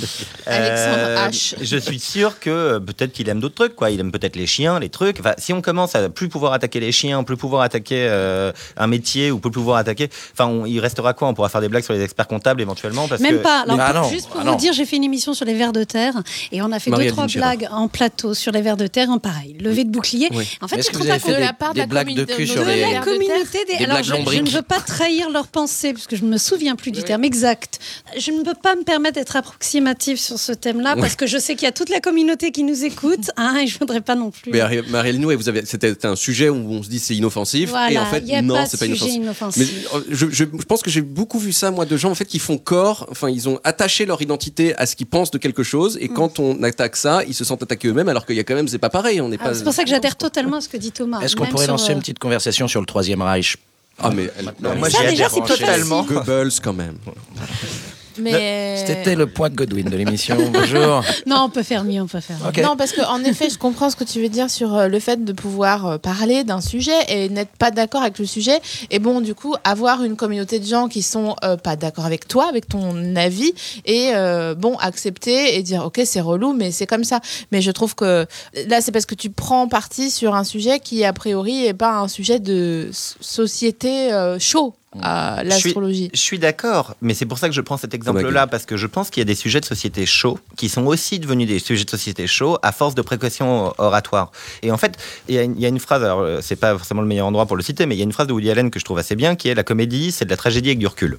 [0.46, 3.90] Alexandre H je suis sûr que euh, peut-être qu'il aime d'autres trucs, quoi.
[3.90, 5.20] Il aime peut-être les chiens, les trucs.
[5.20, 8.88] Enfin, si on commence à plus pouvoir attaquer les chiens, plus pouvoir attaquer euh, un
[8.88, 11.28] métier ou plus pouvoir attaquer, enfin, il restera quoi?
[11.28, 13.62] On pourra faire des blagues sur les experts comptables éventuellement parce Même pas.
[13.62, 15.84] Alors, ah juste pour ah vous dire, j'ai fait une émission sur les vers de
[15.84, 16.14] terre
[16.52, 19.19] et on a fait deux trois blagues en plateau sur les vers de terre, en
[19.19, 20.30] pareil, levé de bouclier.
[20.62, 22.99] En fait, je fait de la part de la blagues de cul sur les la
[22.99, 23.84] communauté des.
[23.84, 26.91] Alors, je, ne veux pas trahir leur pensée parce que je ne me souviens plus
[26.91, 27.80] du terme exact.
[28.17, 31.56] Je ne peux pas me permettre d'être approximative sur ce thème-là parce que je sais
[31.56, 34.32] qu'il y a toute la communauté qui nous écoute, hein, et je voudrais pas non
[34.32, 34.52] plus.
[34.52, 37.97] Mais Marielle Noué, vous avez, c'était un sujet où on se dit c'est inoffensif, et
[37.97, 39.58] en fait non, c'est pas inoffensif.
[39.58, 42.26] Mais euh, je, je, pense que j'ai beaucoup vu ça moi de gens en fait
[42.26, 45.63] qui font corps, enfin ils ont attaché leur identité à ce qu'ils pensent de quelque
[45.63, 46.13] chose, et mm.
[46.13, 48.68] quand on attaque ça, ils se sentent attaqués eux-mêmes, alors qu'il y a quand même
[48.68, 49.54] c'est pas pareil, on n'est ah, pas.
[49.54, 51.22] C'est pour ça que j'adhère totalement à ce que dit Thomas.
[51.22, 53.58] Est-ce qu'on pourrait lancer une petite conversation sur le troisième Reich
[54.00, 54.28] ah mais
[54.76, 56.98] moi j'ai déjà c'est totalement Goebbels quand même.
[58.17, 58.84] Mais...
[58.86, 60.38] C'était le point de Godwin de l'émission.
[60.52, 61.04] Bonjour.
[61.26, 62.62] Non, on peut faire mieux, on peut faire mieux.
[62.62, 65.23] Non, parce qu'en effet, je comprends ce que tu veux dire sur euh, le fait
[65.23, 68.60] de pouvoir euh, parler d'un sujet et n'être pas d'accord avec le sujet.
[68.91, 72.28] Et bon, du coup, avoir une communauté de gens qui sont euh, pas d'accord avec
[72.28, 73.54] toi, avec ton avis,
[73.86, 74.12] et
[74.58, 77.19] bon, accepter et dire, ok, c'est relou, mais c'est comme ça.
[77.52, 78.26] Mais je trouve que
[78.67, 81.97] là, c'est parce que tu prends parti sur un sujet qui, a priori, est pas
[81.97, 86.10] un sujet de société chaud à l'astrologie.
[86.13, 88.88] Je suis, d'accord, mais c'est pour ça que je prends cet exemple-là, parce que je
[88.88, 91.86] pense qu'il y a des sujets de société chauds qui sont aussi devenus des sujets
[91.86, 94.32] de société chauds à force de précautions oratoires.
[94.62, 97.27] Et en fait, il y, a une phrase, alors euh, c'est pas forcément le meilleur
[97.27, 98.86] endroit pour le citer, mais il y a une phrase de Woody Allen que je
[98.86, 101.17] trouve assez bien, qui est la comédie, c'est de la tragédie avec du recul.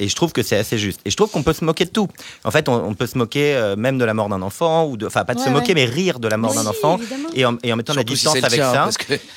[0.00, 1.00] Et je trouve que c'est assez juste.
[1.04, 2.08] Et je trouve qu'on peut se moquer de tout.
[2.44, 5.06] En fait, on, peut se moquer euh, même de la mort d'un enfant, ou de,
[5.06, 6.98] enfin pas de se moquer, mais rire de la mort d'un enfant,
[7.34, 8.88] et en, et en, mettant la distance avec ça.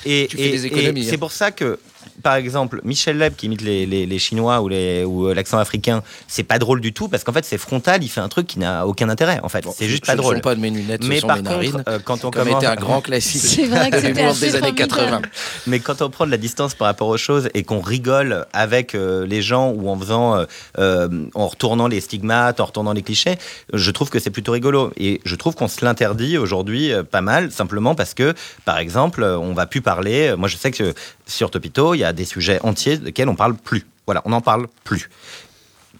[0.06, 1.18] et, et c'est hein.
[1.18, 1.78] pour ça que
[2.22, 6.02] par exemple, Michel Leb qui imite les, les, Chinois ou, les, ou euh, l'accent africain,
[6.28, 8.58] c'est pas drôle du tout parce qu'en fait c'est frontal, il fait un truc qui
[8.58, 9.40] n'a aucun intérêt.
[9.42, 10.36] En fait, c'est juste pas drôle.
[10.36, 12.44] Ne pas de mes lunettes, mais ce par mes contre, narines, euh, quand on comme
[12.44, 12.62] commence...
[12.62, 15.22] était un grand classique c'est vrai que des années 80.
[15.66, 18.94] Mais quand on prend de la distance par rapport aux choses et qu'on rigole avec
[18.94, 20.44] euh, les gens ou en faisant,
[20.78, 23.38] en retournant les stigmates, en retournant les clichés,
[23.72, 24.92] je trouve que c'est plutôt rigolo.
[24.96, 29.52] Et je trouve qu'on se l'interdit aujourd'hui pas mal, simplement parce que, par exemple, on
[29.52, 30.34] va plus parler.
[30.36, 30.94] Moi, je sais que
[31.26, 33.86] sur Topito, il y a des sujets entiers desquels on parle plus.
[34.06, 35.08] Voilà, on n'en parle plus.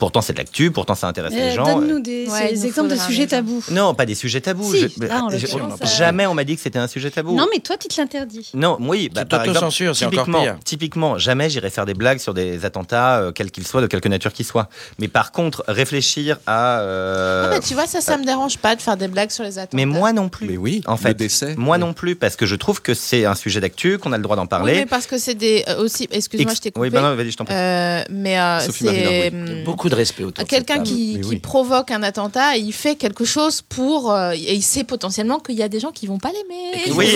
[0.05, 1.65] Pourtant, c'est de l'actu, pourtant, ça intéresse les gens.
[1.65, 2.29] Donne-nous des,
[2.67, 3.65] exemples de sujets tabous.
[3.71, 4.75] Non, pas des sujets tabous.
[5.97, 7.35] jamais on m'a dit que c'était un sujet tabou.
[7.35, 8.51] Non, mais toi, tu te l'interdis.
[8.53, 9.09] Non, oui.
[9.09, 10.59] Bah, par exemple, c'est encore pire.
[10.63, 14.11] Typiquement, jamais j'irai faire des blagues sur des attentats, euh, quels qu'ils soient, de quelque
[14.11, 14.69] nature qu'ils soient.
[14.99, 16.81] Mais par contre, réfléchir à.
[16.81, 19.59] Euh, ah, tu vois, ça, ça me dérange pas de faire des blagues sur les
[19.59, 19.75] attentats.
[19.75, 20.49] Mais moi non plus.
[20.49, 21.15] Mais oui, en fait.
[21.15, 21.55] décès.
[21.57, 24.23] Moi non plus, parce que je trouve que c'est un sujet d'actu, qu'on a le
[24.23, 24.73] droit d'en parler.
[24.73, 25.65] Oui, mais parce que c'est des.
[25.67, 26.89] Euh, aussi, excuse-moi, je t'ai coupé.
[26.89, 27.55] Oui, ben non, vas-y, je t'en prie.
[28.11, 29.33] mais c'est.
[29.65, 34.13] Beaucoup de respect autour quelqu'un qui, provoque un attentat, il fait quelque chose pour.
[34.13, 36.85] Euh, et il sait potentiellement qu'il y a des gens qui vont pas l'aimer.
[36.95, 37.13] Oui.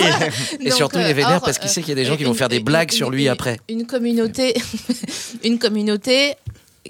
[0.59, 2.33] et surtout, il est vénère parce qu'il sait qu'il y a des gens qui vont
[2.33, 3.59] faire des blagues sur lui après.
[3.69, 4.55] Une communauté,
[5.43, 6.35] une communauté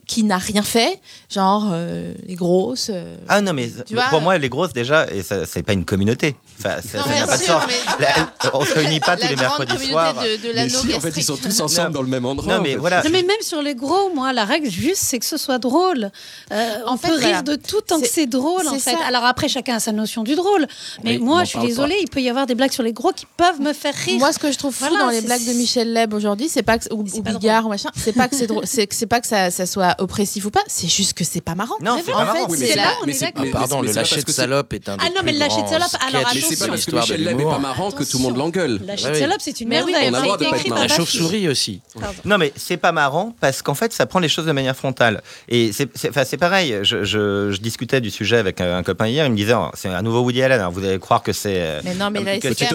[0.08, 2.90] qui n'a rien fait, genre euh, les grosses.
[2.94, 5.74] euh, Ah non, mais Tu vois, pour moi, les grosses, déjà, et ça, c'est pas
[5.74, 6.36] une communauté.
[6.60, 7.64] Enfin, ça Non, ça bien n'a pas de sens.
[7.68, 10.14] mais- La- on se réunit pas La tous les mercredis soirs.
[10.16, 12.56] de- de Mais l'anneau si, en fait, ils sont tous ensemble dans le même endroit.
[12.56, 12.78] Non, mais en fait.
[12.78, 13.04] voilà.
[13.04, 16.12] Non, mais même sur les gros, moi, la règle juste, c'est que ce soit drôle.
[16.52, 18.92] Euh, on peut rire de tout tant que C'est- drôle, en fait.
[18.92, 18.98] ça.
[19.08, 20.68] Alors après, chacun a sa notion du drôle.
[21.04, 23.26] Mais moi, je suis désolée, il peut y avoir des blagues sur les gros qui
[23.38, 24.20] peuvent me faire rire.
[24.20, 26.78] Moi, ce que je trouve fou dans les blagues de Michel Leb aujourd'hui, c'est pas
[26.78, 29.28] que, ou, Bigard ou machin, c'est pas que c'est drôle, c'est que c'est pas que
[29.28, 31.76] ça, ça soit oppressif ou pas, c'est juste que c'est pas marrant.
[31.82, 32.48] Non, Mais c'est en pas fait, marrant.
[32.50, 33.46] Oui, mais c'est pas- on mais est d'accord.
[33.52, 35.88] Pardon, le lâcher parce de salope est un Ah non, mais le lâcher de salope,
[36.08, 36.58] alors Mais c'est attention.
[36.60, 38.38] pas de parce que l'histoire de Michel Leb est pas marrant que tout le monde
[38.38, 38.80] l'engueule.
[38.86, 39.20] La Ouais, chute oui.
[39.20, 41.82] salope, c'est une de La chauve-souris aussi.
[42.26, 45.22] Non, mais c'est pas marrant parce qu'en fait, ça prend les choses de manière frontale.
[45.48, 46.80] Et c'est c'est- enfin, c'est pareil.
[46.84, 49.26] Je, discutais du sujet avec un, un copain hier.
[49.26, 50.60] Il me disait oh, c'est un nouveau Woody Allen.
[50.60, 51.56] Alors, vous allez croire que c'est.
[51.58, 52.72] euh, Mais non, mais là, Petite c'est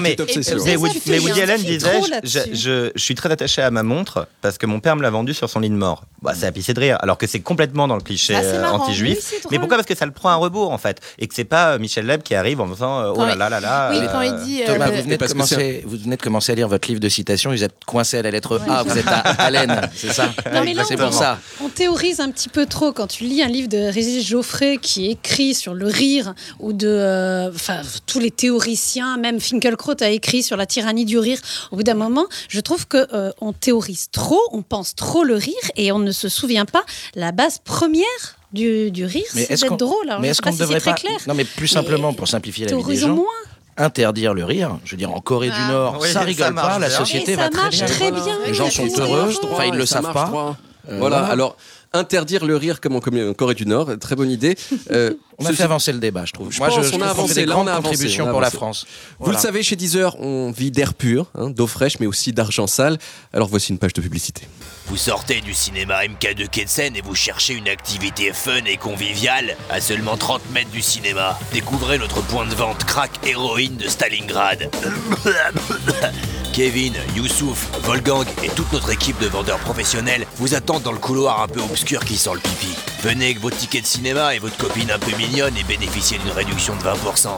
[0.00, 4.96] mais, Woody, Allen disait je suis très attaché à ma montre parce que mon père
[4.96, 6.04] me l'a vendue sur son lit de mort.
[6.22, 6.98] Bah, c'est à pisser de rire.
[7.00, 9.18] Alors que c'est complètement dans le cliché c'est euh, anti-juif.
[9.32, 9.76] Oui, mais pourquoi?
[9.78, 11.00] Parce que ça le prend à rebours en fait.
[11.18, 13.48] Et que c'est pas euh, Michel Leb qui arrive en faisant euh, oh là là
[13.48, 13.90] là là.
[13.92, 14.62] Oui, euh, quand il dit.
[14.62, 17.08] euh, Thomas, vous, venez de commencer, vous venez de commencer à lire votre livre de
[17.08, 20.26] citation, vous êtes coincé à la lettre A, vous êtes à Allen, c'est ça?
[20.52, 21.38] Non, mais là, C'est on- pour ça.
[21.62, 25.10] On théorise un petit peu trop quand tu lis un livre de Régis Geoffrey qui
[25.10, 30.42] écrit sur le rire ou de, euh, enfin, tous les théoriciens, même Finkelkraut a écrit
[30.42, 31.38] sur la tyrannie du rire.
[31.72, 35.34] Au bout d'un moment, je trouve que euh, on théorise trop, on pense trop le
[35.34, 36.84] rire et on ne se souvient pas
[37.14, 38.04] la base première
[38.52, 40.08] du, du rire, Mais c'est est-ce qu'on d'être drôle.
[40.08, 41.18] Alors, mais est-ce qu'on si ne devrait très pas clair.
[41.26, 43.24] Non, mais plus Mais simplement pour simplifier la vie des gens, moins.
[43.76, 44.78] interdire le rire.
[44.84, 45.68] Je veux dire, en Corée du Ah.
[45.72, 47.86] Nord, Oui, ça ça rigole marche pas, la société Et va ça très bien.
[47.86, 48.38] très bien.
[48.46, 50.56] Les gens sont heureux, enfin ils le savent marche pas.
[50.88, 51.18] Euh, voilà.
[51.18, 51.26] voilà.
[51.32, 51.56] alors
[51.94, 54.56] interdire le rire comme en Corée du Nord, très bonne idée.
[54.90, 56.52] Euh, On a fait avancer le débat, je trouve.
[56.52, 58.30] Je Moi, pense, je, je on a avancé, là, on a avancé, contributions on a
[58.32, 58.50] pour la.
[58.50, 58.86] France.
[59.18, 62.66] Vous le savez, chez Deezer, on vit d'air pur, hein, d'eau fraîche, mais aussi d'argent
[62.68, 62.98] sale.
[63.32, 64.42] Alors voici une page de publicité.
[64.86, 69.80] Vous sortez du cinéma MK2 Ketsen et vous cherchez une activité fun et conviviale à
[69.80, 71.38] seulement 30 mètres du cinéma.
[71.52, 74.70] Découvrez notre point de vente crack héroïne de Stalingrad.
[76.52, 81.42] Kevin, Youssouf, Volgang et toute notre équipe de vendeurs professionnels vous attendent dans le couloir
[81.42, 82.74] un peu obscur qui sent le pipi.
[83.02, 86.32] Venez avec votre ticket de cinéma et votre copine un peu mignonne et bénéficiez d'une
[86.32, 87.36] réduction de 20%.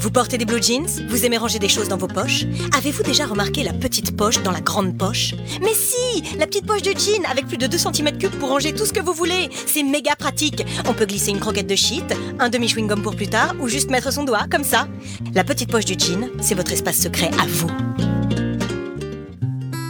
[0.00, 0.86] Vous portez des blue jeans?
[1.08, 2.44] Vous aimez ranger des choses dans vos poches?
[2.76, 5.34] Avez-vous déjà remarqué la petite poche dans la grande poche?
[5.60, 6.22] Mais si!
[6.38, 9.00] La petite poche de jean avec plus de 2 cm3 pour ranger tout ce que
[9.00, 9.50] vous voulez.
[9.66, 10.64] C'est méga pratique.
[10.86, 13.90] On peut glisser une croquette de shit, un demi chewing-gum pour plus tard ou juste
[13.90, 14.86] mettre son doigt, comme ça.
[15.34, 18.07] La petite poche du jean, c'est votre espace secret à vous.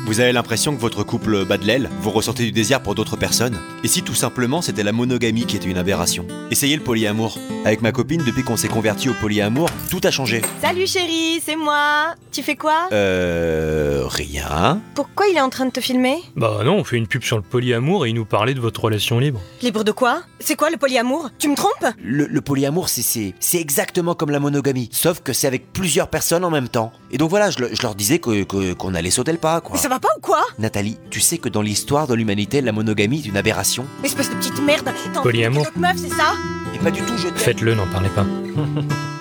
[0.09, 3.19] Vous avez l'impression que votre couple bat de l'aile, vous ressentez du désir pour d'autres
[3.19, 6.27] personnes Et si tout simplement c'était la monogamie qui était une aberration?
[6.51, 7.37] Essayez le polyamour.
[7.67, 10.41] Avec ma copine, depuis qu'on s'est converti au polyamour, tout a changé.
[10.63, 12.89] Salut chérie, c'est moi Tu fais quoi?
[12.91, 14.05] Euh.
[14.07, 14.81] Rien.
[14.95, 16.17] Pourquoi il est en train de te filmer?
[16.37, 18.83] Bah non, on fait une pub sur le polyamour et il nous parlait de votre
[18.83, 19.43] relation libre.
[19.61, 20.23] Libre de quoi?
[20.41, 21.29] C'est quoi le polyamour?
[21.39, 21.85] Tu me trompes?
[22.03, 26.09] Le, le polyamour, c'est- c'est c'est exactement comme la monogamie, sauf que c'est avec plusieurs
[26.09, 26.93] personnes en même temps.
[27.11, 29.61] Et donc voilà, je, le- je leur disais que- que- qu'on allait sauter le pas,
[29.61, 29.73] quoi.
[29.75, 30.43] Mais ça va pas ou quoi?
[30.59, 34.35] Nathalie, tu sais que dans l'histoire de l'humanité, la monogamie est une aberration Espèce de
[34.37, 34.91] petite merde
[35.23, 35.67] Polyamour.
[35.77, 36.33] meuf, c'est ça?
[36.75, 37.29] Et pas du tout, je.
[37.29, 38.25] Faites-le, n'en parlez pas.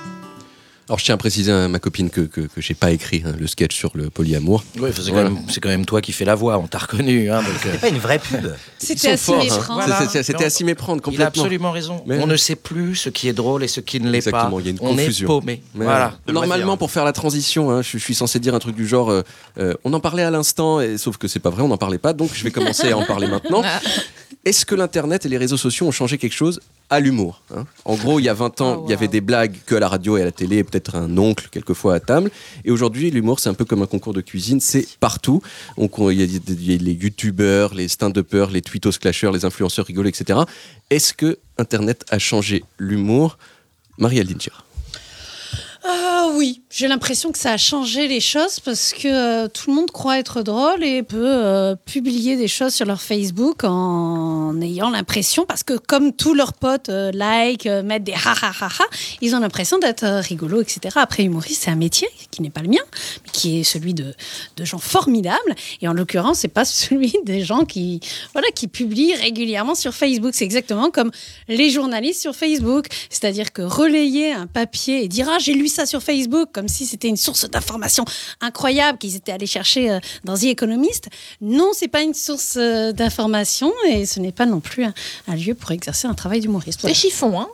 [0.90, 3.34] Alors je tiens à préciser à ma copine que, que, que j'ai pas écrit hein,
[3.38, 4.64] le sketch sur le polyamour.
[4.80, 5.28] Ouais, c'est Voilà.
[5.30, 7.30] quand, même- c'est quand même toi qui fais la voix, on t'a reconnu.
[7.30, 8.46] Hein, euh, C'est pas une vraie pub.
[8.82, 9.74] Ils C'était sont assez forts, hein.
[9.86, 10.08] Voilà.
[10.08, 11.26] C'est- C'était à s'y méprendre il a complètement.
[11.44, 12.04] absolument raison.
[12.06, 14.38] Mais- On ne sait plus ce qui est drôle et ce qui ne l'est pas.
[14.38, 15.26] Exactement, il y a une on confusion.
[15.26, 15.62] est paumé.
[15.76, 16.18] Mais Voilà.
[16.32, 19.10] Normalement, pour faire la transition, hein, je, je suis censé dire un truc du genre,
[19.12, 19.24] euh,
[19.60, 21.98] euh, on en parlait à l'instant, et, sauf que c'est pas vrai, on n'en parlait
[21.98, 23.62] pas, donc je vais commencer à en parler maintenant.
[24.46, 26.62] Est-ce que l'Internet et les réseaux sociaux ont changé quelque chose?
[26.90, 29.22] À l'humour hein En gros, il y a 20 ans, Oh, il y avait des
[29.22, 32.00] blagues que à la radio et à la télé, et peut-être un oncle quelquefois à
[32.00, 32.32] table.
[32.66, 35.42] Et aujourd'hui, l'humour, c'est un peu comme un concours de cuisine, c'est partout.
[35.78, 40.40] Il y, y a les youtubeurs, les stand-uppers, les tweetos clashers, les influenceurs rigolos, etc.
[40.90, 43.38] Est-ce que Internet a changé l'humour?
[43.98, 44.64] Marie-Aldine Gérard.
[45.86, 49.76] Euh, oui, j'ai l'impression que ça a changé les choses parce que euh, tout le
[49.76, 54.92] monde croit être drôle et peut euh, publier des choses sur leur Facebook en ayant
[54.92, 58.68] l'impression, parce que comme tous leurs potes euh, like, euh, mettent des ha ha ha
[58.68, 58.84] ha,
[59.22, 60.98] ils ont l'impression d'être rigolos, etc.
[60.98, 62.84] Après, humoriste, c'est un métier qui n'est pas le mien,
[63.26, 64.14] mais qui est celui de,
[64.56, 65.56] de gens formidables.
[65.82, 68.02] Et en l'occurrence, c'est pas celui des gens qui,
[68.34, 70.36] voilà, qui publient régulièrement sur Facebook.
[70.36, 71.10] C'est exactement comme
[71.48, 72.86] les journalistes sur Facebook.
[73.10, 76.74] C'est-à-dire que relayer un papier et dire Ah, j'ai lu ça sur Facebook, comme comme
[76.76, 78.04] si c'était une source d'information
[78.42, 81.08] incroyable qu'ils étaient allés chercher euh, dans The Economist.
[81.40, 84.94] Non, c'est pas une source euh, d'information et ce n'est pas non plus un,
[85.30, 86.82] un lieu pour exercer un travail d'humoriste.
[86.82, 87.48] C'est chiffon, hein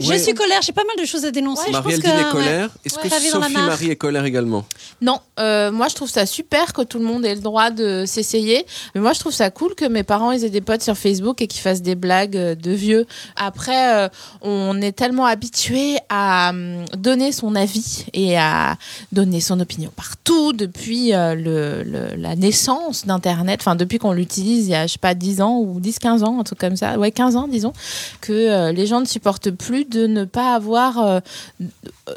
[0.00, 1.70] Je suis colère, j'ai pas mal de choses à dénoncer.
[1.70, 2.70] Pense que, est colère.
[2.70, 2.80] ouais.
[2.86, 3.42] Est-ce Ouais, que mare.
[3.42, 4.64] Sophie-Marie est colère également?
[5.02, 8.04] Non, euh, moi je trouve ça super que tout le monde ait le droit de
[8.06, 8.64] s'essayer.
[8.94, 11.42] Mais moi je trouve ça cool que mes parents ils aient des potes sur Facebook
[11.42, 13.06] et qu'ils fassent des blagues euh, de vieux.
[13.36, 14.08] Après, euh,
[14.40, 18.76] on est tellement habitué à hum, donner son avis et à
[19.12, 24.66] donner son opinion partout depuis euh, le, le- la naissance d'Internet, enfin depuis qu'on l'utilise
[24.66, 26.98] il y a, je sais pas, 10 ans ou 10-15 ans, un truc comme ça,
[26.98, 27.72] ouais 15 ans disons,
[28.20, 31.20] que euh, les gens ne supportent plus de ne pas avoir euh,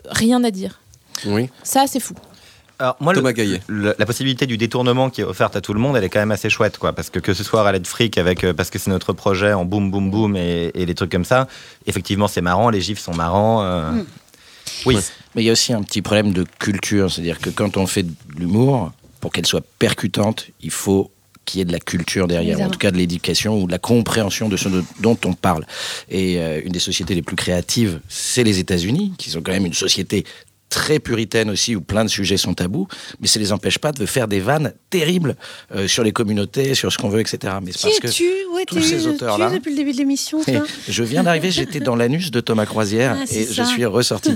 [0.10, 0.80] rien à dire.
[1.26, 1.50] Oui.
[1.63, 2.15] Ça c'est fou.
[2.80, 3.62] Alors, moi, le- Thomas Gaillet.
[3.67, 6.19] le- la possibilité du détournement qui est offerte à tout le monde, elle est quand
[6.19, 6.93] même assez chouette, quoi.
[6.93, 9.54] Parce que que ce soit Rallye de fric avec euh, parce que c'est notre projet
[9.54, 11.47] en boum boum boum et, et les trucs comme ça,
[11.86, 13.62] effectivement, c'est marrant, les gifs sont marrants.
[13.63, 14.06] euh, Mm.
[14.86, 14.97] Oui.
[15.36, 18.03] Mais il y a aussi un petit problème de culture, c'est-à-dire que quand on fait
[18.03, 21.12] de l'humour, pour qu'elle soit percutante, il faut
[21.45, 23.71] qu'il y ait de la culture derrière, ou en tout cas de l'éducation ou de
[23.71, 25.65] la compréhension de ce de- dont on parle.
[26.10, 29.65] Et euh, une des sociétés les plus créatives, c'est les États-Unis, qui sont quand même
[29.65, 30.25] une société
[30.71, 32.88] très puritaine aussi, où plein de sujets sont tabous,
[33.19, 35.36] mais ça les empêche pas de faire des vannes terribles
[35.75, 37.53] euh, sur les communautés, sur ce qu'on veut, etc.
[37.62, 38.23] Mais c'est Qui parce que es-tu?
[38.51, 40.39] Où tous es-tu ces auteurs-là, Tu es depuis le début de l'émission,
[40.88, 44.31] je viens d'arriver, j'étais dans l'anus de Thomas Croisière Ah, et je suis ressorti.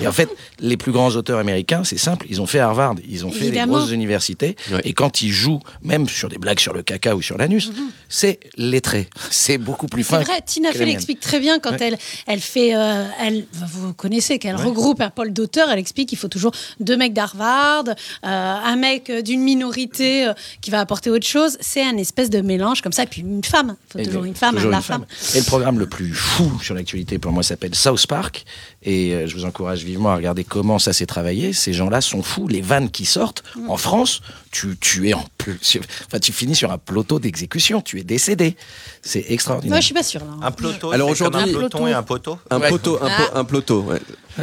[0.00, 0.28] Et en fait,
[0.60, 3.74] les plus grands auteurs américains, c'est simple, ils ont fait Harvard, ils ont fait Évidemment.
[3.74, 4.54] des grosses universités.
[4.84, 7.72] Et quand ils jouent, même sur des blagues sur le caca ou sur l'anus,
[8.08, 9.08] c'est lettré.
[9.30, 10.18] C'est beaucoup plus fin.
[10.18, 10.24] Mhm.
[10.26, 11.78] C'est vrai, Tina Fey les l'explique très bien quand Ouais.
[11.80, 14.62] elle, elle fait, euh, elle, vous connaissez, qu'elle Ouais.
[14.64, 19.10] regroupe un pôle d'auteurs, elle explique qu'il faut toujours deux mecs d'Harvard, euh, un mec
[19.10, 21.56] euh, d'une minorité euh, qui va apporter autre chose.
[21.60, 23.76] C'est un espèce de mélange comme ça, et puis une femme.
[23.88, 25.04] Il faut Et toujours une femme, toujours la femme.
[25.34, 28.44] Et le programme le plus fou sur l'actualité pour moi s'appelle South Park.
[28.82, 31.52] Et euh, je vous encourage vivement à regarder comment ça s'est travaillé.
[31.52, 32.48] Ces gens-là sont fous.
[32.48, 33.68] Les vannes qui sortent Mm.
[33.70, 35.58] en France, tu, tu es en plus.
[36.06, 37.82] Enfin, tu finis sur un plateau d'exécution.
[37.82, 38.56] Tu es décédé.
[39.02, 39.74] C'est extraordinaire.
[39.74, 40.22] Moi, je suis pas sûre.
[40.24, 40.46] là.
[40.46, 42.38] Un ploto, Alors aujourd'hui- un peloton et un poteau.
[42.48, 42.70] Un Ouais.
[42.70, 43.82] poteau, un, po- un ploto.
[43.82, 44.00] ouais.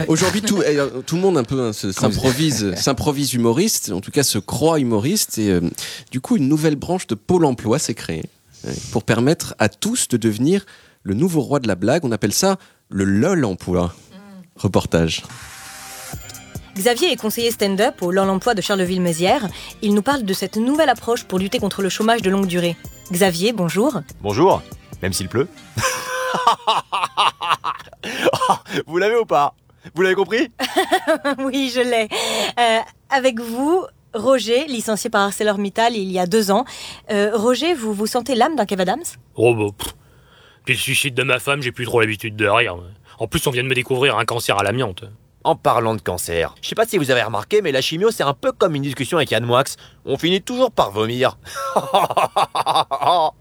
[0.08, 3.92] Aujourd'hui, tout, eh, euh, tout le monde un peu hein, se- s'improvise, s'improvise humoriste.
[3.92, 5.40] En tout cas, se croit humoriste.
[5.40, 5.62] Et euh,
[6.12, 8.26] du coup, une nouvelle branche de Pôle Emploi s'est créée
[8.66, 10.64] ouais, pour permettre à tous de devenir
[11.02, 12.06] le nouveau roi de la blague.
[12.06, 12.58] On appelle ça
[12.90, 13.96] le LOL emploi.
[14.58, 15.24] Reportage.
[16.76, 19.48] Xavier est conseiller stand-up au LOL Emploi de Charleville-Mézières.
[19.82, 22.76] Il nous parle de cette nouvelle approche pour lutter contre le chômage de longue durée.
[23.12, 24.02] Xavier, bonjour.
[24.22, 24.62] Bonjour,
[25.02, 25.48] même s'il pleut.
[28.86, 29.56] Vous l'avez ou pas?
[29.96, 30.52] Vous l'avez compris?
[31.40, 32.08] Oui, je l'ai.
[32.60, 36.66] Euh, avec vous, Roger, licencié par ArcelorMittal il y a deux ans.
[37.12, 39.04] Euh, Roger, vous vous sentez l'âme d'un Kev Adams?
[39.36, 39.74] Oh bah.
[40.66, 42.78] Puis le suicide de ma femme, j'ai plus trop l'habitude de rire.
[43.20, 45.04] En plus, on vient de me découvrir un cancer à l'amiante.
[45.44, 48.24] En parlant de cancer, je sais pas si vous avez remarqué, mais la chimio, c'est
[48.24, 49.64] un peu comme une discussion avec Yann Moix.
[50.04, 51.38] On finit toujours par vomir.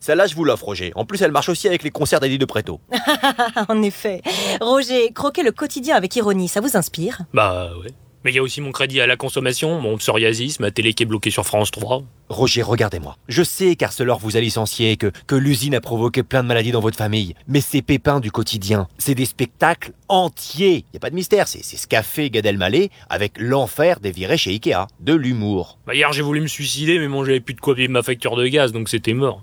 [0.00, 0.92] Celle-là, je vous l'offre, Roger.
[0.94, 2.80] En plus, elle marche aussi avec les concerts d'Eddie de Preto.
[3.68, 4.20] En effet.
[4.60, 7.20] Roger, croquer le quotidien avec ironie, ça vous inspire?
[7.32, 7.92] Bah ouais.
[8.24, 11.04] Mais il y a aussi mon crédit à la consommation, mon psoriasis, ma télé qui
[11.04, 12.02] est bloquée sur France 3.
[12.28, 13.16] Roger, regardez-moi.
[13.28, 16.80] Je sais qu'Arcelor vous a licencié, que, que l'usine a provoqué plein de maladies dans
[16.80, 17.34] votre famille.
[17.46, 20.84] Mais ces pépins du quotidien, c'est des spectacles entiers.
[20.92, 24.10] Y a pas de mystère, c'est c'est ce qu'a fait Gad Elmaleh avec l'enfer des
[24.10, 24.86] virées chez Ikea.
[25.00, 25.78] De l'humour.
[25.86, 28.36] Bah hier j'ai voulu me suicider, mais bon j'avais plus de quoi payer ma facture
[28.36, 29.42] de gaz, donc c'était mort.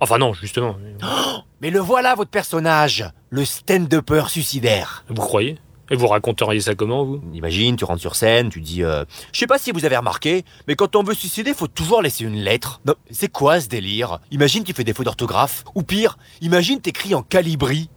[0.00, 0.76] Enfin non, justement.
[1.62, 5.56] Mais le voilà, votre personnage Le stand-upper suicidaire Vous croyez?
[5.90, 7.20] Et vous raconteriez ça comment, vous?
[7.32, 10.44] Imagine, tu rentres sur scène, tu dis euh, Je sais pas si vous avez remarqué,
[10.66, 12.80] mais quand on veut se suicider, faut toujours laisser une lettre.
[12.86, 14.18] Non, c'est quoi ce délire?
[14.30, 15.64] Imagine tu fais des fautes d'orthographe.
[15.74, 17.88] Ou pire, imagine t'écris en calibri.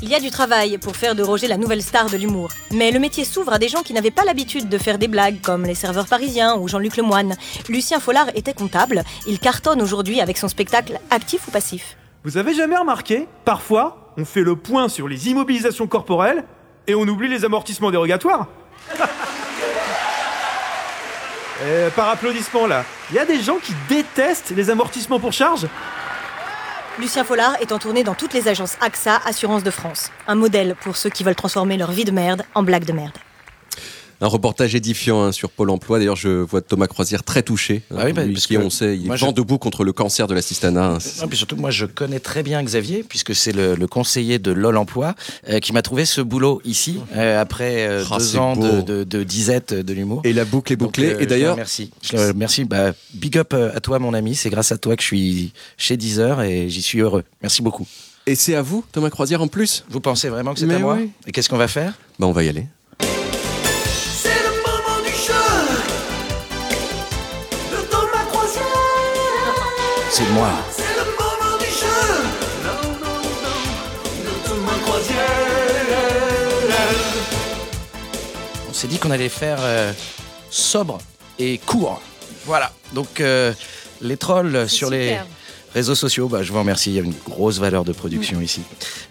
[0.00, 2.50] Il y a du travail pour faire de Roger la nouvelle star de l'humour.
[2.72, 5.40] Mais le métier s'ouvre à des gens qui n'avaient pas l'habitude de faire des blagues,
[5.40, 7.34] comme les serveurs parisiens ou Jean-Luc Lemoine.
[7.68, 9.02] Lucien Follard était comptable.
[9.26, 11.96] Il cartonne aujourd'hui avec son spectacle Actif ou Passif.
[12.24, 16.44] Vous avez jamais remarqué Parfois, on fait le point sur les immobilisations corporelles
[16.86, 18.46] et on oublie les amortissements dérogatoires.
[21.60, 25.66] Euh, par applaudissement là, il y a des gens qui détestent les amortissements pour charge
[27.00, 30.12] Lucien Follard est en tournée dans toutes les agences AXA Assurance de France.
[30.28, 33.18] Un modèle pour ceux qui veulent transformer leur vie de merde en blague de merde.
[34.20, 35.98] Un reportage édifiant hein, sur Pôle emploi.
[35.98, 37.82] D'ailleurs, je vois Thomas Croisière très touché.
[37.96, 39.92] Ah oui, bah, Lui parce qui, que on sait, il est je- debout contre le
[39.92, 40.84] cancer de l'assistanat.
[40.94, 40.98] hein.
[41.20, 44.50] Non, puis surtout, moi, je connais très bien Xavier, puisque c'est le, le conseiller de
[44.50, 45.14] LOL Emploi,
[45.48, 49.04] euh, qui m'a trouvé ce boulot ici, euh, après euh, Ah, deux ans de, de,
[49.04, 50.22] de disette de l'humour.
[50.24, 51.10] Et la boucle est bouclée.
[51.10, 51.90] Donc, euh, Et d'ailleurs, Merci.
[52.34, 52.64] Merci.
[52.64, 54.34] Bah, big up à toi, mon ami.
[54.34, 57.22] C'est grâce à toi que je suis chez Deezer et j'y suis heureux.
[57.42, 57.86] Merci beaucoup.
[58.26, 59.84] Et c'est à vous, Thomas Croisière, en plus?
[59.88, 60.98] Vous pensez vraiment que c'est à moi?
[61.26, 61.94] Et qu'est-ce qu'on va faire?
[62.18, 62.66] Bah, on va y aller.
[70.18, 70.50] C'est moi.
[70.76, 72.08] C'est le moment du jeu
[72.64, 73.60] Non, non, non,
[74.24, 75.26] nous tournons en croisière.
[78.68, 79.92] On s'est dit qu'on allait faire euh,
[80.50, 80.98] sobre
[81.38, 82.02] et court.
[82.46, 82.72] Voilà.
[82.94, 83.52] Donc, euh,
[84.00, 85.18] les trolls sur les.
[85.74, 86.90] Réseaux sociaux, bah, je vous remercie.
[86.90, 88.62] Il y a une grosse valeur de production ici.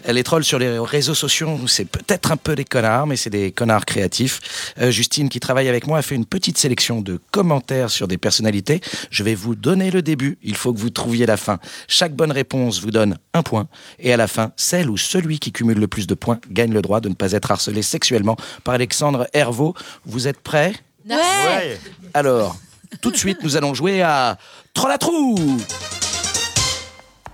[0.08, 3.30] Euh, Les trolls sur les réseaux sociaux, c'est peut-être un peu des connards, mais c'est
[3.30, 4.72] des connards créatifs.
[4.80, 8.18] Euh, Justine, qui travaille avec moi, a fait une petite sélection de commentaires sur des
[8.18, 8.80] personnalités.
[9.10, 10.38] Je vais vous donner le début.
[10.42, 11.58] Il faut que vous trouviez la fin.
[11.86, 13.68] Chaque bonne réponse vous donne un point.
[13.98, 16.82] Et à la fin, celle ou celui qui cumule le plus de points gagne le
[16.82, 19.74] droit de ne pas être harcelé sexuellement par Alexandre Hervaux.
[20.04, 20.74] Vous êtes prêts?
[21.08, 21.78] Ouais.
[22.12, 22.58] alors,
[23.00, 24.36] tout de suite, nous allons jouer à
[24.74, 25.58] Troll à trou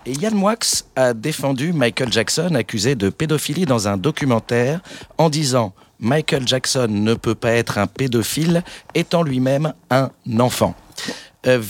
[0.07, 0.34] Et Yann
[0.96, 4.80] a défendu Michael Jackson accusé de pédophilie dans un documentaire
[5.16, 8.62] en disant Michael Jackson ne peut pas être un pédophile
[8.94, 10.74] étant lui-même un enfant.
[11.46, 11.62] Euh,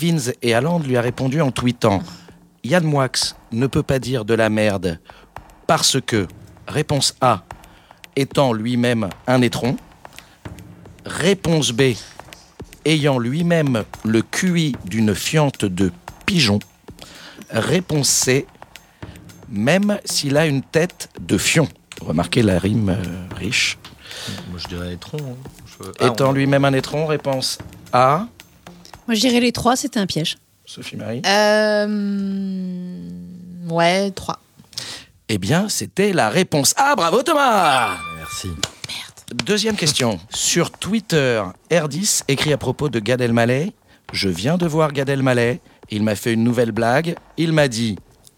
[0.42, 2.02] et Aland lui a répondu en tweetant
[2.64, 3.08] Yann Moix
[3.52, 4.98] ne peut pas dire de la merde
[5.66, 6.26] parce que,
[6.66, 7.44] réponse A,
[8.16, 9.76] étant lui-même un étron,
[11.06, 11.92] Réponse B,
[12.86, 15.92] ayant lui-même le QI d'une fiente de
[16.24, 16.60] pigeon.
[17.50, 18.46] Réponse C,
[19.48, 21.68] même s'il a une tête de fion.
[22.00, 23.78] Remarquez la rime euh, riche.
[24.50, 25.18] Moi, je dirais étron.
[25.18, 25.36] hein.
[26.00, 27.58] Je- Étant lui-même un étron, réponse
[27.92, 28.26] A.
[29.06, 30.36] Moi, je dirais les trois, c'était un piège.
[30.64, 31.20] Sophie Marie.
[31.26, 33.08] Euh...
[33.68, 34.38] Ouais, 3.
[35.28, 36.94] Eh bien, c'était la réponse A.
[36.96, 38.48] Bravo Thomas Merci.
[39.46, 40.18] Deuxième question.
[40.30, 43.72] Sur Twitter, R10 écrit à propos de Gad Elmaleh
[44.12, 45.60] Je viens de voir Gad Elmaleh.
[45.90, 47.16] Il m'a fait une nouvelle blague.
[47.36, 47.96] Il m'a dit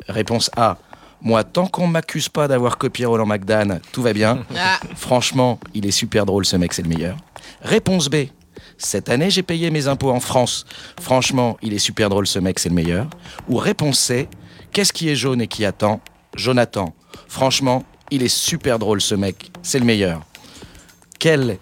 [0.08, 0.78] Réponse A.
[1.22, 4.44] Moi, tant qu'on m'accuse pas d'avoir copié Roland McDan, tout va bien.
[4.56, 4.78] Ah.
[4.94, 7.16] Franchement, il est super drôle, ce mec, c'est le meilleur.
[7.62, 8.26] Réponse B.
[8.78, 10.66] Cette année, j'ai payé mes impôts en France.
[11.00, 13.08] Franchement, il est super drôle, ce mec, c'est le meilleur.
[13.48, 14.28] Ou réponse C.
[14.72, 16.00] Qu'est-ce qui est jaune et qui attend?
[16.34, 16.94] Jonathan.
[17.28, 20.22] Franchement, il est super drôle, ce mec, c'est le meilleur.
[21.18, 21.58] Quelle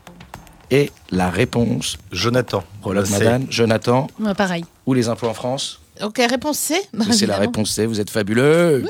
[0.71, 2.63] est la réponse Jonathan.
[2.83, 3.13] Roland C.
[3.19, 4.65] Madame, Jonathan Moi, pareil.
[4.87, 6.81] ou les impôts en France Ok, réponse C.
[6.93, 8.85] Bah, C'est la réponse C, vous êtes fabuleux.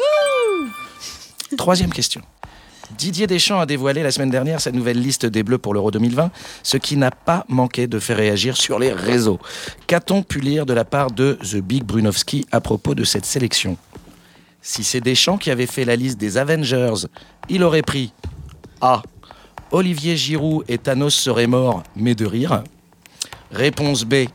[1.56, 2.22] Troisième question.
[2.98, 6.30] Didier Deschamps a dévoilé la semaine dernière sa nouvelle liste des Bleus pour l'Euro 2020,
[6.62, 9.38] ce qui n'a pas manqué de faire réagir sur les réseaux.
[9.86, 13.76] Qu'a-t-on pu lire de la part de The Big Brunowski à propos de cette sélection?
[14.62, 17.06] Si c'est Deschamps qui avait fait la liste des Avengers,
[17.48, 18.12] il aurait pris
[18.80, 19.02] A.
[19.74, 22.62] Olivier Giroud et Thanos seraient morts, mais de rire.
[23.50, 24.26] Réponse B.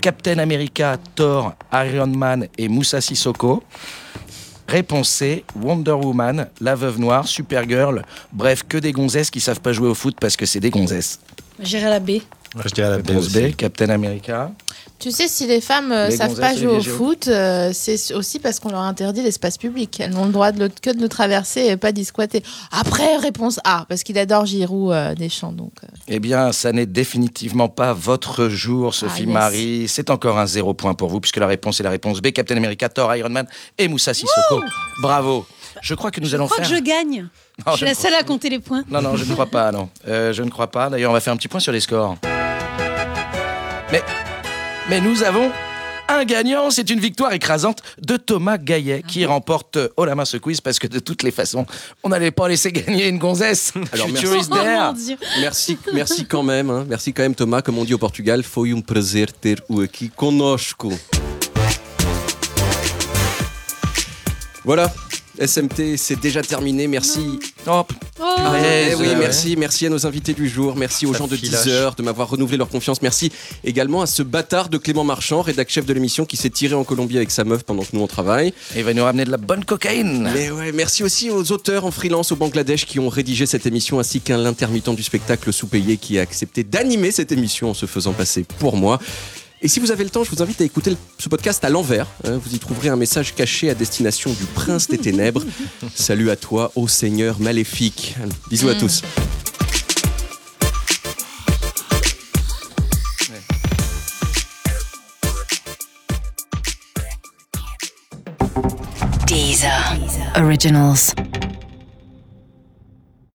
[0.00, 3.64] Captain America, Thor, Iron Man et Moussa Sissoko.
[4.68, 9.72] Réponse C, Wonder Woman, La Veuve Noire, Supergirl, bref, que des gonzesses qui savent pas
[9.72, 11.18] jouer au foot parce que c'est des gonzesses.
[11.58, 12.20] J'irai la B.
[12.64, 13.28] Je dirais la Réponse.
[13.32, 14.50] B, Captain America.
[15.00, 18.38] Tu sais, si les femmes euh, Les savent pas jouer au foot, euh, c'est aussi
[18.38, 19.98] parce qu'on leur interdit l'espace public.
[20.00, 22.42] Elles n'ont le droit de le- que de le traverser et pas d'y squatter.
[22.70, 25.52] Après, réponse A, parce qu'il adore Giroud euh, Deschamps.
[25.52, 25.88] Donc, euh.
[26.08, 29.32] Eh bien, ça n'est définitivement pas votre jour, Sophie Ah, yes.
[29.34, 29.88] Marie.
[29.88, 32.56] C'est encore un zéro point pour vous, puisque la réponse est la réponse B, Captain
[32.56, 33.46] America, Thor, Iron Man
[33.76, 34.62] et Moussa Sissoko.
[35.02, 35.44] Bravo.
[35.82, 36.68] Je crois que nous Je allons crois faire...
[36.70, 37.26] que je gagne.
[37.66, 38.84] Non, je suis je la ne crois- seule à compter les points.
[38.88, 39.88] Non, non, je ne crois pas, non.
[40.06, 40.88] Euh, je ne crois pas.
[40.88, 42.16] D'ailleurs, on va faire un petit point sur les scores.
[43.94, 44.02] Mais,
[44.90, 45.52] mais nous avons
[46.08, 46.68] un gagnant.
[46.72, 50.60] C'est une victoire écrasante de Thomas Gaillet qui remporte euh, haut la main ce quiz
[50.60, 51.64] parce que de toutes les façons,
[52.02, 53.72] on n'allait pas laisser gagner une gonzesse.
[53.92, 54.26] Alors, merci.
[54.26, 54.86] Oh there.
[54.86, 55.16] mon Dieu.
[55.40, 56.70] Merci, merci quand même.
[56.70, 56.84] hein.
[56.88, 57.62] Merci quand même Thomas.
[57.62, 60.92] Comme on dit au Portugal, foi um prazer ter o aqui conosco.
[64.64, 64.92] Voilà.
[65.38, 66.86] SMT, c'est déjà terminé.
[66.86, 67.38] Merci.
[67.66, 67.92] Hop.
[68.20, 71.26] Oh, Allez, Eh oui, merci, merci à nos invités du jour, merci aux Ça gens
[71.26, 71.64] de filache.
[71.64, 73.32] 10 heures de m'avoir renouvelé leur confiance, merci
[73.64, 76.84] également à ce bâtard de Clément Marchand, rédac chef de l'émission qui s'est tiré en
[76.84, 78.48] Colombie avec sa meuf pendant que nous on travaille.
[78.74, 80.30] Et il va nous ramener de la bonne cocaïne.
[80.34, 83.98] Mais ouais, merci aussi aux auteurs en freelance au Bangladesh qui ont rédigé cette émission
[83.98, 88.12] ainsi qu'à l'intermittent du spectacle sous-payé qui a accepté d'animer cette émission en se faisant
[88.12, 89.00] passer pour moi.
[89.64, 92.06] Et si vous avez le temps, je vous invite à écouter ce podcast à l'envers.
[92.24, 92.36] hein.
[92.36, 95.42] vous y trouverez un message caché à destination du prince des ténèbres.
[95.94, 98.14] Salut à toi, ô Seigneur maléfique.
[98.50, 99.00] Bisous à tous.
[109.26, 109.72] Deezer.
[110.36, 111.14] Originals.